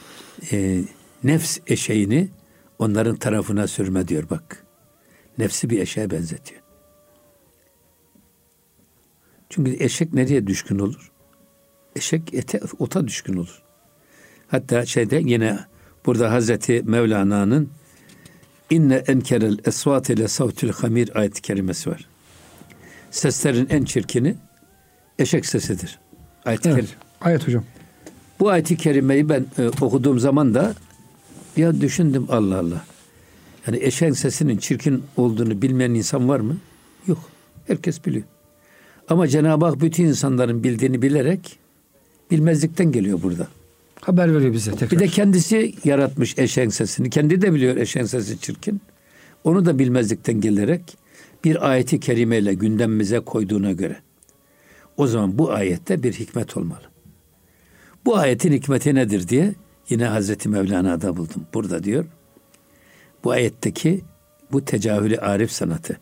e, 0.53 0.83
nefs 1.25 1.59
eşeğini 1.67 2.29
onların 2.79 3.17
tarafına 3.17 3.67
sürme 3.67 4.09
diyor 4.09 4.31
bak. 4.31 4.65
Nefsi 5.39 5.71
bir 5.71 5.81
eşeğe 5.81 6.11
benzetiyor. 6.11 6.63
Çünkü 9.51 9.85
eşek 9.85 10.15
nereye 10.15 10.47
düşkün 10.47 10.79
olur? 10.79 11.13
Eşek 11.97 12.35
ete, 12.35 12.61
ota 12.79 13.09
düşkün 13.09 13.37
olur. 13.37 13.63
Hatta 14.49 14.87
şeyde 14.87 15.23
yine 15.25 15.59
burada 16.07 16.33
Hazreti 16.33 16.83
Mevlana'nın 16.83 17.71
inne 18.73 18.95
enkerel 18.95 19.59
esvat 19.65 20.11
ile 20.11 20.29
savtül 20.29 20.73
hamir 20.73 21.17
ayet-i 21.17 21.43
kerimesi 21.43 21.91
var. 21.91 22.09
Seslerin 23.11 23.67
en 23.71 23.85
çirkini 23.85 24.35
eşek 25.19 25.47
sesidir. 25.47 25.99
Ayet-i 26.45 26.69
Evet. 26.69 26.77
kerim. 26.77 26.91
Ayet 27.21 27.47
hocam. 27.49 27.65
Bu 28.41 28.49
ayet-i 28.49 28.77
kerimeyi 28.77 29.29
ben 29.29 29.47
e, 29.59 29.69
okuduğum 29.69 30.19
zaman 30.19 30.55
da 30.55 30.75
ya 31.57 31.81
düşündüm 31.81 32.27
Allah 32.29 32.59
Allah. 32.59 32.85
Yani 33.67 33.79
eşeğin 33.85 34.13
sesinin 34.13 34.57
çirkin 34.57 35.05
olduğunu 35.17 35.63
bilmeyen 35.63 35.91
insan 35.91 36.29
var 36.29 36.41
mı? 36.41 36.57
Yok. 37.07 37.19
Herkes 37.67 38.07
biliyor. 38.07 38.25
Ama 39.09 39.29
Cenab-ı 39.29 39.65
Hak 39.65 39.81
bütün 39.81 40.05
insanların 40.05 40.65
bildiğini 40.65 41.03
bilerek 41.03 41.59
bilmezlikten 42.31 42.93
geliyor 42.93 43.23
burada. 43.23 43.49
Haber 44.03 44.35
veriyor 44.35 44.53
bize 44.53 44.71
tekrar. 44.71 44.91
Bir 44.91 44.99
de 44.99 45.09
kendisi 45.09 45.75
yaratmış 45.85 46.39
eşeğin 46.39 46.69
sesini. 46.69 47.11
Kendi 47.11 47.43
de 47.43 47.55
biliyor 47.55 47.77
eşeğin 47.77 48.07
sesi 48.07 48.39
çirkin. 48.39 48.81
Onu 49.45 49.65
da 49.65 49.79
bilmezlikten 49.79 50.41
gelerek 50.41 50.99
bir 51.45 51.71
ayeti 51.71 52.01
kerimeyle 52.01 52.55
gündemimize 52.55 53.21
koyduğuna 53.21 53.73
göre. 53.73 53.97
O 54.97 55.07
zaman 55.07 55.39
bu 55.39 55.53
ayette 55.53 56.03
bir 56.03 56.13
hikmet 56.13 56.57
olmalı. 56.57 56.83
Bu 58.05 58.17
ayetin 58.17 58.53
hikmeti 58.53 58.95
nedir 58.95 59.29
diye 59.29 59.55
yine 59.89 60.07
Hazreti 60.07 60.49
Mevlana'da 60.49 61.17
buldum. 61.17 61.47
Burada 61.55 61.85
diyor. 61.85 62.05
Bu 63.25 63.31
ayetteki 63.31 64.01
bu 64.53 64.65
tecahülü 64.65 65.17
arif 65.17 65.53
sanatı 65.53 65.99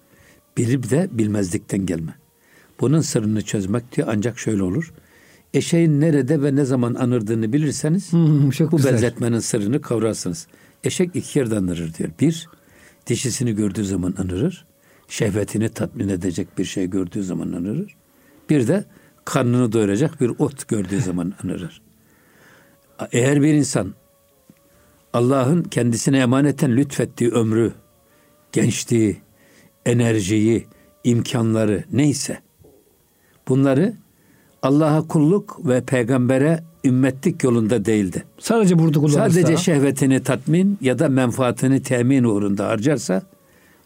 bilip 0.57 0.91
de 0.91 1.09
bilmezlikten 1.11 1.87
gelme. 1.87 2.15
Bunun 2.81 3.01
sırrını 3.01 3.43
çözmek 3.43 3.97
diyor 3.97 4.09
ancak 4.11 4.39
şöyle 4.39 4.63
olur. 4.63 4.93
Eşeğin 5.55 6.01
nerede 6.01 6.43
ve 6.43 6.57
ne 6.57 6.65
zaman 6.65 6.95
anırdığını 6.95 7.53
bilirseniz 7.53 8.13
Hmm, 8.13 8.51
çok 8.51 8.73
bu 8.73 8.77
güzel. 8.77 8.93
benzetmenin 8.93 9.39
sırrını 9.39 9.81
kavrarsınız. 9.81 10.47
Eşek 10.85 11.17
iki 11.17 11.39
yerde 11.39 11.57
anırır 11.57 11.95
diyor. 11.95 12.11
Bir, 12.21 12.49
dişisini 13.07 13.55
gördüğü 13.55 13.85
zaman 13.85 14.15
anırır. 14.19 14.67
Şehvetini 15.09 15.69
tatmin 15.69 16.09
edecek 16.09 16.59
bir 16.59 16.65
şey 16.65 16.87
gördüğü 16.91 17.23
zaman 17.23 17.53
anırır. 17.53 17.97
Bir 18.51 18.69
de 18.69 18.85
karnını 19.25 19.73
doyuracak 19.73 20.21
bir 20.21 20.29
ot 20.39 20.69
gördüğü 20.69 21.01
zaman 21.01 21.33
anırır. 21.45 21.83
Eğer 23.13 23.43
bir 23.43 23.55
insan 23.55 23.95
Allah'ın 25.13 25.63
kendisine 25.63 26.19
emaneten 26.19 26.77
lütfettiği 26.77 27.31
ömrü, 27.31 27.73
gençliği, 28.53 29.21
enerjiyi, 29.87 30.67
imkanları 31.05 31.85
neyse 31.93 32.39
bunları 33.49 33.95
Allah'a 34.63 35.07
kulluk 35.07 35.69
ve 35.69 35.81
peygambere 35.81 36.63
ümmetlik 36.85 37.45
yolunda 37.45 37.85
değildi. 37.85 38.25
Sadece 38.39 38.79
burada 38.79 38.99
kullanırsa. 38.99 39.31
Sadece 39.31 39.57
şehvetini 39.57 40.23
tatmin 40.23 40.79
ya 40.81 40.99
da 40.99 41.09
menfaatini 41.09 41.83
temin 41.83 42.25
uğrunda 42.25 42.69
harcarsa 42.69 43.23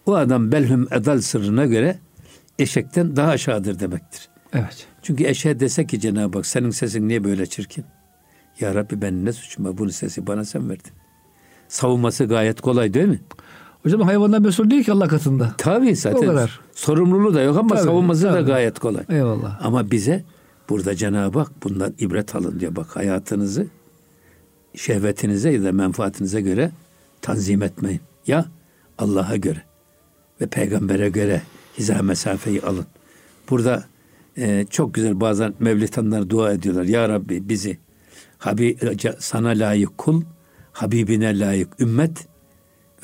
o 0.06 0.14
adam 0.14 0.52
belhum 0.52 0.88
edal 0.90 1.20
sırrına 1.20 1.66
göre 1.66 1.98
eşekten 2.58 3.16
daha 3.16 3.30
aşağıdır 3.30 3.80
demektir. 3.80 4.28
Evet. 4.52 4.86
Çünkü 5.02 5.24
eşeğe 5.24 5.60
dese 5.60 5.86
ki 5.86 6.00
Cenab-ı 6.00 6.38
Hak 6.38 6.46
senin 6.46 6.70
sesin 6.70 7.08
niye 7.08 7.24
böyle 7.24 7.46
çirkin? 7.46 7.84
Ya 8.60 8.74
Rabbi 8.74 9.02
benim 9.02 9.24
ne 9.24 9.32
suçum 9.32 9.64
var? 9.64 9.78
Bunun 9.78 9.90
sesi 9.90 10.26
bana 10.26 10.44
sen 10.44 10.70
verdin. 10.70 10.92
Savunması 11.68 12.24
gayet 12.24 12.60
kolay 12.60 12.94
değil 12.94 13.08
mi? 13.08 13.20
Hocam 13.82 14.00
hayvandan 14.00 14.42
mesul 14.42 14.70
değil 14.70 14.84
ki 14.84 14.92
Allah 14.92 15.08
katında. 15.08 15.54
Tabii 15.58 15.96
zaten. 15.96 16.18
O 16.18 16.20
kadar. 16.26 16.60
Sorumluluğu 16.74 17.34
da 17.34 17.42
yok 17.42 17.56
ama 17.56 17.74
Tabii, 17.74 17.84
savunması 17.84 18.22
da 18.24 18.32
tabii. 18.32 18.46
gayet 18.46 18.78
kolay. 18.78 19.04
Eyvallah. 19.10 19.60
Ama 19.66 19.90
bize 19.90 20.24
burada 20.68 20.94
Cenab-ı 20.94 21.38
Hak 21.38 21.64
bundan 21.64 21.94
ibret 21.98 22.34
alın 22.34 22.60
diyor. 22.60 22.76
Bak 22.76 22.96
hayatınızı 22.96 23.66
şehvetinize 24.74 25.50
ya 25.50 25.64
da 25.64 25.72
menfaatinize 25.72 26.40
göre 26.40 26.70
tanzim 27.22 27.62
etmeyin. 27.62 28.00
Ya 28.26 28.46
Allah'a 28.98 29.36
göre 29.36 29.62
ve 30.40 30.46
peygambere 30.46 31.08
göre 31.08 31.42
hiza 31.78 32.02
mesafeyi 32.02 32.62
alın. 32.62 32.86
Burada 33.50 33.84
e, 34.36 34.66
çok 34.70 34.94
güzel 34.94 35.20
bazen 35.20 35.54
mevlitanlar 35.58 36.30
dua 36.30 36.52
ediyorlar. 36.52 36.84
Ya 36.84 37.08
Rabbi 37.08 37.48
bizi 37.48 37.78
Habi, 38.38 38.76
sana 39.18 39.48
layık 39.48 39.98
kul, 39.98 40.22
Habibine 40.72 41.38
layık 41.38 41.80
ümmet 41.80 42.26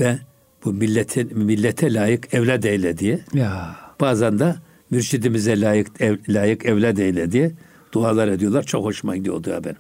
ve 0.01 0.19
bu 0.65 0.73
milletin 0.73 1.39
millete 1.39 1.95
layık 1.95 2.35
evlat 2.35 2.65
eyle 2.65 2.99
diye. 2.99 3.21
Ya. 3.35 3.77
Bazen 4.01 4.39
de 4.39 4.55
mürşidimize 4.91 5.61
layık 5.61 6.01
ev, 6.01 6.17
layık 6.29 6.67
evlat 6.67 6.99
eyle 6.99 7.33
diye 7.33 7.53
dualar 7.93 8.29
ediyorlar. 8.29 8.63
Çok 8.63 8.85
hoşuma 8.85 9.17
gidiyor 9.17 9.37
o 9.37 9.45
dua 9.45 9.65
benim. 9.65 9.77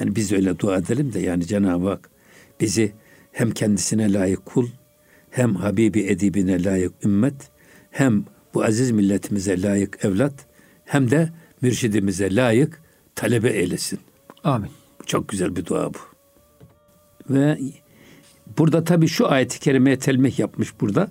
Yani 0.00 0.16
biz 0.16 0.32
öyle 0.32 0.58
dua 0.58 0.76
edelim 0.76 1.12
de 1.12 1.20
yani 1.20 1.46
Cenab-ı 1.46 1.88
Hak 1.88 2.10
bizi 2.60 2.92
hem 3.32 3.50
kendisine 3.50 4.12
layık 4.12 4.46
kul, 4.46 4.68
hem 5.30 5.54
Habibi 5.54 6.00
edibine 6.00 6.64
layık 6.64 6.92
ümmet, 7.04 7.50
hem 7.90 8.24
bu 8.54 8.64
aziz 8.64 8.90
milletimize 8.90 9.62
layık 9.62 10.04
evlat, 10.04 10.46
hem 10.84 11.10
de 11.10 11.28
mürşidimize 11.60 12.34
layık 12.34 12.82
talebe 13.14 13.50
eylesin. 13.50 13.98
Amin. 14.44 14.70
Çok 15.06 15.28
güzel 15.28 15.56
bir 15.56 15.66
dua 15.66 15.94
bu. 15.94 15.98
Ve 17.30 17.58
burada 18.58 18.84
tabii 18.84 19.08
şu 19.08 19.28
ayeti 19.28 19.60
kerimeye 19.60 19.98
telmih 19.98 20.38
yapmış 20.38 20.80
burada. 20.80 21.10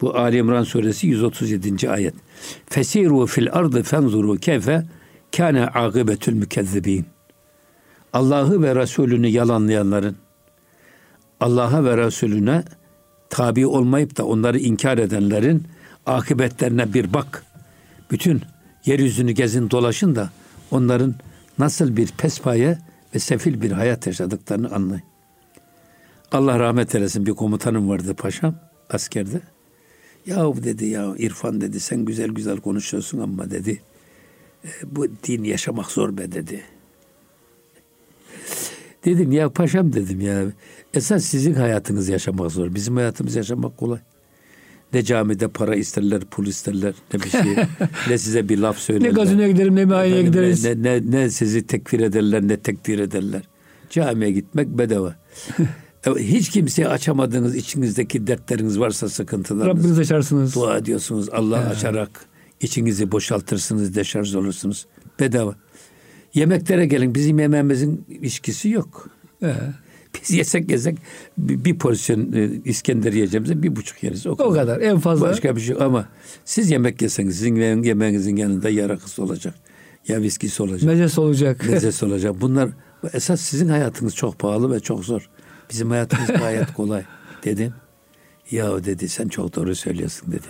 Bu 0.00 0.16
Ali 0.16 0.36
İmran 0.36 0.64
suresi 0.64 1.06
137. 1.06 1.90
ayet. 1.90 2.14
Fesiru 2.66 3.26
fil 3.26 3.52
ardı 3.52 3.82
fenzuru 3.82 4.36
keyfe 4.36 4.86
kâne 5.36 5.66
akıbetül 5.66 6.34
mükezzibin. 6.34 7.06
Allah'ı 8.12 8.62
ve 8.62 8.74
Resulünü 8.74 9.26
yalanlayanların 9.26 10.16
Allah'a 11.40 11.84
ve 11.84 11.96
Resulüne 11.96 12.64
tabi 13.30 13.66
olmayıp 13.66 14.16
da 14.16 14.26
onları 14.26 14.58
inkar 14.58 14.98
edenlerin 14.98 15.66
akıbetlerine 16.06 16.94
bir 16.94 17.14
bak. 17.14 17.44
Bütün 18.10 18.42
yeryüzünü 18.84 19.32
gezin 19.32 19.70
dolaşın 19.70 20.16
da 20.16 20.30
onların 20.70 21.14
nasıl 21.58 21.96
bir 21.96 22.08
pespaye 22.08 22.78
ve 23.14 23.18
sefil 23.18 23.60
bir 23.60 23.72
hayat 23.72 24.06
yaşadıklarını 24.06 24.74
anlayın. 24.74 25.02
Allah 26.32 26.58
rahmet 26.58 26.94
eylesin 26.94 27.26
bir 27.26 27.32
komutanım 27.32 27.88
vardı 27.88 28.14
paşam 28.14 28.54
askerde. 28.90 29.40
Ya 30.26 30.56
dedi 30.64 30.86
ya 30.86 31.14
İrfan 31.18 31.60
dedi 31.60 31.80
sen 31.80 32.04
güzel 32.04 32.28
güzel 32.28 32.56
konuşuyorsun 32.56 33.18
ama 33.18 33.50
dedi 33.50 33.80
e, 34.64 34.68
bu 34.86 35.06
din 35.08 35.44
yaşamak 35.44 35.90
zor 35.90 36.18
be 36.18 36.32
dedi. 36.32 36.62
Dedim 39.04 39.32
ya 39.32 39.50
paşam 39.50 39.92
dedim 39.92 40.20
ya 40.20 40.44
esas 40.94 41.24
sizin 41.24 41.54
hayatınız 41.54 42.08
yaşamak 42.08 42.50
zor. 42.50 42.74
Bizim 42.74 42.96
hayatımız 42.96 43.36
yaşamak 43.36 43.76
kolay. 43.76 43.98
Ne 44.92 45.02
camide 45.02 45.48
para 45.48 45.76
isterler, 45.76 46.20
pul 46.20 46.46
isterler, 46.46 46.94
ne 47.14 47.20
bir 47.20 47.28
şey, 47.28 47.56
ne 48.08 48.18
size 48.18 48.48
bir 48.48 48.58
laf 48.58 48.78
söylerler. 48.78 49.08
ne 49.08 49.14
gazinoya 49.14 49.48
giderim, 49.48 49.76
ne 49.76 49.84
meyhaneye 49.84 50.22
gideriz. 50.22 50.64
Ne, 50.64 50.82
ne, 50.82 51.10
ne 51.10 51.30
sizi 51.30 51.66
tekfir 51.66 52.00
ederler, 52.00 52.48
ne 52.48 52.56
tekdir 52.56 52.98
ederler. 52.98 53.42
Camiye 53.90 54.30
gitmek 54.30 54.68
bedava. 54.68 55.16
Hiç 56.14 56.50
kimseye 56.50 56.88
açamadığınız 56.88 57.56
içinizdeki 57.56 58.26
dertleriniz 58.26 58.80
varsa 58.80 59.08
sıkıntılarınız. 59.08 59.76
Rabbiniz 59.76 59.98
açarsınız. 59.98 60.54
Dua 60.54 60.78
ediyorsunuz. 60.78 61.28
Allah 61.32 61.64
He. 61.64 61.68
açarak 61.68 62.26
içinizi 62.60 63.12
boşaltırsınız, 63.12 63.94
deşarj 63.94 64.34
olursunuz. 64.34 64.86
Bedava. 65.20 65.54
Yemeklere 66.34 66.86
gelin. 66.86 67.14
Bizim 67.14 67.38
yemeğimizin 67.38 68.04
ilişkisi 68.08 68.68
yok. 68.68 69.08
He. 69.40 69.54
Biz 70.14 70.30
yesek 70.30 70.70
yesek 70.70 70.98
bir, 71.38 71.64
bir 71.64 71.78
porsiyon 71.78 72.32
e, 72.32 72.50
İskender 72.64 73.12
yiyeceğimize 73.12 73.62
bir 73.62 73.76
buçuk 73.76 74.02
yeriz. 74.02 74.26
O 74.26 74.36
kadar. 74.36 74.50
o 74.50 74.52
kadar. 74.52 74.80
En 74.80 74.98
fazla. 74.98 75.28
Başka 75.28 75.56
bir 75.56 75.60
şey 75.60 75.76
ama 75.80 76.08
siz 76.44 76.70
yemek 76.70 77.02
yeseniz 77.02 77.34
sizin 77.36 77.82
yemeğinizin 77.82 78.36
yanında 78.36 78.70
ya 78.70 78.88
rakısı 78.88 79.22
olacak. 79.22 79.54
Ya 80.08 80.22
viskisi 80.22 80.62
olacak. 80.62 80.82
Mezesi 80.82 81.20
olacak. 81.20 81.68
Mezesi 81.68 82.04
olacak. 82.04 82.34
Bunlar 82.40 82.70
esas 83.12 83.40
sizin 83.40 83.68
hayatınız 83.68 84.14
çok 84.14 84.38
pahalı 84.38 84.72
ve 84.72 84.80
çok 84.80 85.04
zor. 85.04 85.30
Bizim 85.70 85.90
hayatımız 85.90 86.28
gayet 86.28 86.72
kolay 86.72 87.02
dedim. 87.44 87.74
Ya 88.50 88.84
dedi 88.84 89.08
sen 89.08 89.28
çok 89.28 89.56
doğru 89.56 89.74
söylüyorsun 89.74 90.32
dedi. 90.32 90.46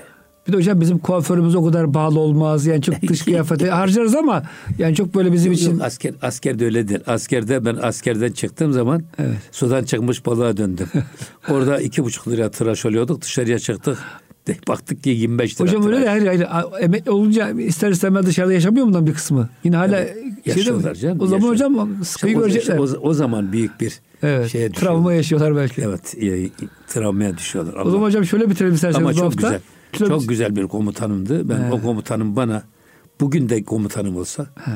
Bir 0.48 0.52
de 0.52 0.56
hocam 0.56 0.80
bizim 0.80 0.98
kuaförümüz 0.98 1.54
o 1.54 1.64
kadar 1.64 1.94
bağlı 1.94 2.20
olmaz. 2.20 2.66
Yani 2.66 2.82
çok 2.82 3.02
dış 3.02 3.22
kıyafeti 3.24 3.70
harcarız 3.70 4.14
ama 4.14 4.42
yani 4.78 4.94
çok 4.94 5.14
böyle 5.14 5.32
bizim 5.32 5.52
yok, 5.52 5.60
için. 5.60 5.72
Yok, 5.72 5.82
asker, 5.82 6.14
askerde 6.22 6.64
öyle 6.64 6.88
değil. 6.88 7.00
Askerde 7.06 7.64
ben 7.64 7.78
askerden 7.82 8.32
çıktığım 8.32 8.72
zaman 8.72 9.02
evet. 9.18 9.38
sudan 9.52 9.84
çıkmış 9.84 10.26
balığa 10.26 10.56
döndüm. 10.56 10.88
Orada 11.50 11.80
iki 11.80 12.04
buçuk 12.04 12.28
lira 12.28 12.50
tıraş 12.50 12.86
oluyorduk. 12.86 13.22
Dışarıya 13.22 13.58
çıktık. 13.58 13.98
De, 14.46 14.56
baktık 14.68 15.02
ki 15.02 15.10
25 15.10 15.60
lira. 15.60 15.68
Hocam 15.68 15.86
öyle 15.86 16.00
de 16.00 16.08
hayır, 16.08 16.26
hayır. 16.26 16.46
Emekli 16.80 17.10
olunca 17.10 17.50
ister 17.50 17.90
istemez 17.90 18.26
dışarıda 18.26 18.52
yaşamıyor 18.52 18.86
bundan 18.86 19.06
bir 19.06 19.14
kısmı. 19.14 19.48
Yine 19.64 19.76
hala 19.76 20.00
evet, 20.00 20.46
yaşıyorlar 20.46 20.94
canım. 20.94 21.20
O 21.20 21.26
zaman 21.26 21.48
yaşıyor. 21.48 21.70
hocam 21.70 22.04
sıkıyı 22.04 22.38
o, 22.38 22.40
görecekler. 22.40 22.78
O, 22.78 22.82
o 22.82 23.14
zaman 23.14 23.52
büyük 23.52 23.80
bir 23.80 24.00
evet, 24.22 24.48
şeye 24.50 24.72
Travma 24.72 25.12
yaşıyorlar 25.12 25.56
belki. 25.56 25.82
Evet. 25.82 26.14
E, 26.22 26.50
travmaya 26.88 27.36
düşüyorlar. 27.36 27.74
Allah. 27.74 27.88
O 27.88 27.90
zaman 27.90 28.06
hocam 28.06 28.24
şöyle 28.24 28.50
bitirelim 28.50 28.74
isterseniz 28.74 29.06
Ama 29.06 29.10
bu 29.10 29.14
çok 29.14 29.24
hafta. 29.24 29.48
güzel. 29.48 29.60
Çok, 29.92 30.08
çok 30.08 30.28
güzel 30.28 30.56
bir 30.56 30.62
komutanımdı. 30.62 31.48
Ben 31.48 31.58
He. 31.58 31.72
o 31.72 31.82
komutanım 31.82 32.36
bana 32.36 32.62
bugün 33.20 33.48
de 33.48 33.62
komutanım 33.62 34.16
olsa 34.16 34.46
He. 34.54 34.72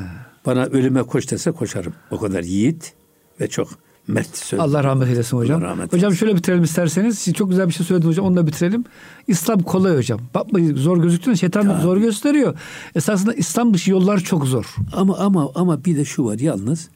bana 0.47 0.65
ölüme 0.65 1.03
koş 1.03 1.31
dese 1.31 1.51
koşarım. 1.51 1.95
O 2.11 2.19
kadar 2.19 2.43
yiğit 2.43 2.93
ve 3.41 3.49
çok 3.49 3.69
mert 4.09 4.37
söz. 4.37 4.61
Allah 4.61 4.85
rahmet 4.85 5.09
eylesin 5.09 5.37
hocam. 5.37 5.63
Rahmet 5.63 5.93
hocam 5.93 6.15
şöyle 6.15 6.37
bitirelim 6.37 6.63
isterseniz. 6.63 7.19
Siz 7.19 7.35
çok 7.35 7.51
güzel 7.51 7.69
bir 7.69 7.73
şey 7.73 7.87
söylediniz 7.87 8.13
hocam. 8.13 8.27
Onu 8.27 8.37
da 8.37 8.47
bitirelim. 8.47 8.85
İslam 9.27 9.63
kolay 9.63 9.97
hocam. 9.97 10.21
Bakmayın 10.35 10.77
zor 10.77 11.03
gözüktüğünde 11.03 11.37
şeytan 11.37 11.67
Tabii. 11.67 11.83
zor 11.83 11.97
gösteriyor. 11.97 12.59
Esasında 12.95 13.35
İslam 13.35 13.75
dışı 13.75 13.91
yollar 13.91 14.19
çok 14.19 14.47
zor. 14.47 14.75
Ama 14.93 15.19
ama 15.19 15.51
ama 15.55 15.85
bir 15.85 15.97
de 15.97 16.05
şu 16.05 16.25
var 16.25 16.39
yalnız. 16.39 16.89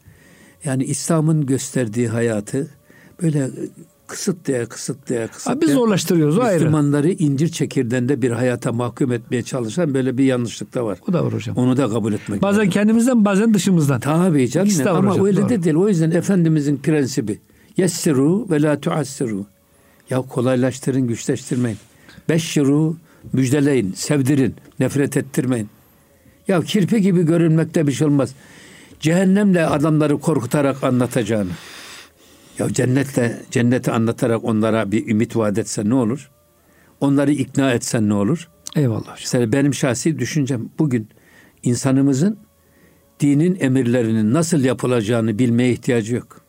Yani 0.65 0.85
İslam'ın 0.85 1.47
gösterdiği 1.47 2.09
hayatı 2.09 2.71
böyle 3.23 3.51
kısıtlaya 4.07 4.67
kısıtlaya 4.67 5.29
kısıtlaya. 5.29 5.57
Abi 5.57 5.67
biz 5.67 5.71
zorlaştırıyoruz 5.75 6.39
o 6.39 6.43
ayrı. 6.43 6.55
Müslümanları 6.61 7.11
incir 7.11 7.49
çekirdeğinde 7.49 8.23
bir 8.23 8.31
hayata 8.31 8.73
mahkum 8.73 9.13
etmeye 9.13 9.43
çalışan 9.43 9.95
böyle 9.95 10.19
bir 10.19 10.25
yanlışlık 10.25 10.75
da 10.75 10.85
var. 10.85 10.99
O 11.09 11.13
da 11.13 11.25
var 11.25 11.33
hocam. 11.33 11.57
Onu 11.57 11.77
da 11.77 11.89
kabul 11.89 12.13
etmek 12.13 12.43
Bazen 12.43 12.59
lazım. 12.61 12.71
kendimizden 12.71 13.25
bazen 13.25 13.55
dışımızdan. 13.55 14.01
Tabii 14.01 14.49
canım. 14.51 14.67
İkisi 14.67 14.85
de 14.85 14.91
var 14.91 14.99
Ama 14.99 15.11
hocam, 15.11 15.27
öyle 15.27 15.41
doğru. 15.41 15.49
de 15.49 15.63
değil. 15.63 15.77
O 15.77 15.89
yüzden 15.89 16.11
Efendimizin 16.11 16.77
prensibi 16.77 17.39
yessiru 17.77 18.47
ve 18.51 18.63
la 18.63 18.81
tuassiru. 18.81 19.47
Ya 20.11 20.23
kolaylaştırın, 20.23 21.07
güçleştirmeyin. 21.09 21.79
Beşşiru, 22.29 22.97
müjdeleyin, 23.33 23.93
sevdirin, 23.93 24.55
nefret 24.81 25.17
ettirmeyin. 25.17 25.69
Ya 26.49 26.61
kirpi 26.61 27.01
gibi 27.03 27.23
görünmekte 27.23 27.87
bir 27.87 27.93
şey 27.93 28.07
olmaz. 28.07 28.35
Cehennemle 29.01 29.67
adamları 29.67 30.19
korkutarak 30.19 30.85
anlatacağını. 30.85 31.51
Ya 32.59 32.73
cennetle 32.73 33.43
cenneti 33.51 33.91
anlatarak 33.91 34.45
onlara 34.45 34.93
bir 34.93 35.07
ümit 35.09 35.37
vaat 35.37 35.59
etsen 35.59 35.91
ne 35.91 35.95
olur? 35.95 36.31
Onları 37.01 37.33
ikna 37.33 37.73
etsen 37.73 38.09
ne 38.09 38.15
olur? 38.15 38.49
Eyvallah 38.77 39.01
hocam. 39.01 39.17
Mesela 39.21 39.53
benim 39.53 39.75
şahsi 39.75 40.19
düşüncem 40.19 40.69
bugün 40.79 41.09
insanımızın 41.63 42.39
dinin 43.21 43.57
emirlerinin 43.61 44.33
nasıl 44.35 44.65
yapılacağını 44.65 45.39
bilmeye 45.39 45.73
ihtiyacı 45.73 46.15
yok. 46.15 46.41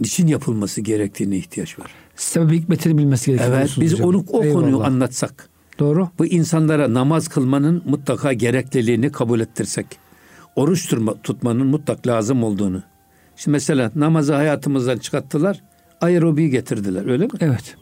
Niçin 0.00 0.26
yapılması 0.26 0.80
gerektiğine 0.80 1.36
ihtiyaç 1.36 1.78
var. 1.78 1.90
Sebep 2.16 2.52
hikmetini 2.52 2.98
bilmesi 2.98 3.26
gerekiyor. 3.30 3.56
Evet 3.58 3.70
biz 3.80 3.92
hocam. 3.92 4.08
onu 4.08 4.24
o 4.28 4.44
Eyvallah. 4.44 4.60
konuyu 4.60 4.84
anlatsak. 4.84 5.48
Doğru. 5.78 6.08
Bu 6.18 6.26
insanlara 6.26 6.94
namaz 6.94 7.28
kılmanın 7.28 7.82
mutlaka 7.86 8.32
gerekliliğini 8.32 9.12
kabul 9.12 9.40
ettirsek. 9.40 9.86
Oruç 10.56 10.88
tutmanın 11.22 11.66
mutlak 11.66 12.06
lazım 12.06 12.42
olduğunu 12.44 12.82
Şimdi 13.38 13.52
mesela 13.52 13.90
namazı 13.94 14.34
hayatımızdan 14.34 14.98
çıkarttılar. 14.98 15.62
Aerobiyi 16.00 16.50
getirdiler 16.50 17.10
öyle 17.10 17.24
mi? 17.24 17.30
Evet. 17.40 17.76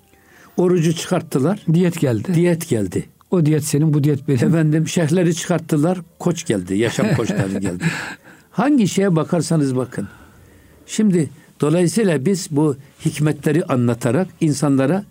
Orucu 0.57 0.94
çıkarttılar. 0.94 1.62
Diyet 1.72 2.00
geldi. 2.00 2.34
Diyet 2.34 2.68
geldi. 2.68 3.07
O 3.30 3.46
diyet 3.46 3.64
senin, 3.64 3.94
bu 3.94 4.04
diyet 4.04 4.28
benim. 4.28 4.48
Efendim 4.48 4.88
şehirleri 4.88 5.34
çıkarttılar. 5.34 5.98
Koç 6.18 6.46
geldi. 6.46 6.76
Yaşam 6.76 7.14
koçları 7.14 7.59
geldi. 7.59 7.84
Hangi 8.50 8.88
şeye 8.88 9.16
bakarsanız 9.16 9.76
bakın. 9.76 10.09
Şimdi 10.86 11.30
dolayısıyla 11.61 12.26
biz 12.26 12.48
bu 12.50 12.76
hikmetleri 13.04 13.64
anlatarak 13.64 14.28
insanlara 14.40 15.04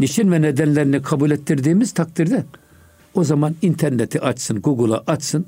niçin 0.00 0.32
ve 0.32 0.42
nedenlerini 0.42 1.02
kabul 1.02 1.30
ettirdiğimiz 1.30 1.94
takdirde 1.94 2.44
o 3.14 3.24
zaman 3.24 3.54
interneti 3.62 4.20
açsın, 4.20 4.60
Google'a 4.60 5.02
açsın, 5.06 5.46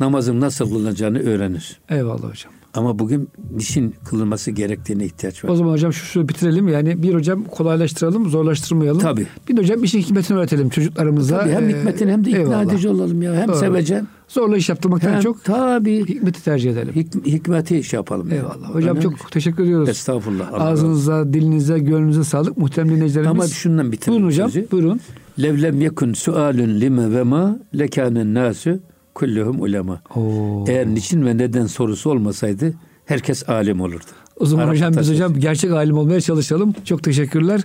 namazın 0.00 0.40
nasıl 0.40 0.68
kılınacağını 0.68 1.18
öğrenir. 1.18 1.80
Eyvallah 1.88 2.30
hocam. 2.30 2.61
Ama 2.74 2.98
bugün 2.98 3.28
nişin 3.56 3.94
kılınması 4.04 4.50
gerektiğine 4.50 5.04
ihtiyaç 5.04 5.44
var. 5.44 5.48
O 5.50 5.56
zaman 5.56 5.72
hocam 5.72 5.92
şu, 5.92 6.04
şu 6.06 6.28
bitirelim. 6.28 6.68
Yani 6.68 7.02
bir 7.02 7.14
hocam 7.14 7.44
kolaylaştıralım, 7.44 8.28
zorlaştırmayalım. 8.28 9.00
Tabii. 9.00 9.26
Bir 9.48 9.58
hocam 9.58 9.84
işin 9.84 9.98
hikmetini 9.98 10.38
öğretelim 10.38 10.68
çocuklarımıza. 10.68 11.40
Tabii 11.40 11.50
hem 11.52 11.68
hikmetin 11.68 12.08
hem 12.08 12.24
de 12.24 12.30
ikna 12.30 12.40
eyvallah. 12.40 12.64
edici 12.64 12.88
olalım 12.88 13.22
ya. 13.22 13.34
Hem 13.34 13.48
Doğru. 13.48 13.56
sevecen. 13.56 14.06
Zorla 14.28 14.56
iş 14.56 14.68
yaptırmaktan 14.68 15.12
hem, 15.12 15.20
çok 15.20 15.44
tabii. 15.44 16.08
hikmeti 16.08 16.44
tercih 16.44 16.70
edelim. 16.72 16.94
Hik, 16.94 17.26
hikmeti 17.26 17.78
iş 17.78 17.92
yapalım. 17.92 18.32
Eyvallah. 18.32 18.68
Ya. 18.68 18.74
Hocam 18.74 18.96
Önemli. 18.96 19.02
çok 19.18 19.32
teşekkür 19.32 19.64
ediyoruz. 19.64 19.88
Estağfurullah. 19.88 20.52
Allah 20.52 20.64
Ağzınıza, 20.64 21.14
Allah. 21.14 21.32
dilinize, 21.32 21.78
gönlünüze 21.78 22.24
sağlık. 22.24 22.56
Muhterem 22.56 22.88
dinleyicilerimiz. 22.88 23.30
Ama 23.30 23.46
şundan 23.46 23.92
bitirelim. 23.92 24.12
Buyurun 24.12 24.26
hocam. 24.34 24.50
Sözü. 24.50 24.70
Buyurun. 24.70 25.00
Levlem 25.42 25.80
yekun 25.80 26.12
sualun 26.12 26.80
lime 26.80 27.10
ve 27.12 27.22
ma 27.22 27.58
lekânen 27.78 28.34
nasu 28.34 28.80
kulluhum 29.14 29.60
ulema. 29.60 30.02
Oo. 30.16 30.64
Eğer 30.68 30.86
niçin 30.86 31.26
ve 31.26 31.38
neden 31.38 31.66
sorusu 31.66 32.10
olmasaydı 32.10 32.74
herkes 33.04 33.48
alim 33.48 33.80
olurdu. 33.80 34.04
O 34.40 34.46
zaman 34.46 34.62
Arap 34.62 34.74
hocam 34.74 34.94
biz 34.98 35.10
hocam 35.10 35.34
gerçek 35.34 35.70
alim 35.70 35.98
olmaya 35.98 36.20
çalışalım. 36.20 36.74
Çok 36.84 37.02
teşekkürler. 37.02 37.60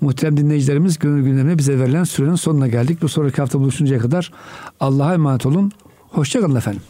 Muhterem 0.00 0.36
dinleyicilerimiz 0.36 0.98
gönül 0.98 1.24
gündemine 1.24 1.58
bize 1.58 1.78
verilen 1.78 2.04
sürenin 2.04 2.34
sonuna 2.34 2.68
geldik. 2.68 3.02
Bu 3.02 3.08
sonraki 3.08 3.36
hafta 3.36 3.60
buluşuncaya 3.60 4.00
kadar 4.00 4.32
Allah'a 4.80 5.14
emanet 5.14 5.46
olun. 5.46 5.72
Hoşçakalın 6.10 6.56
efendim. 6.56 6.82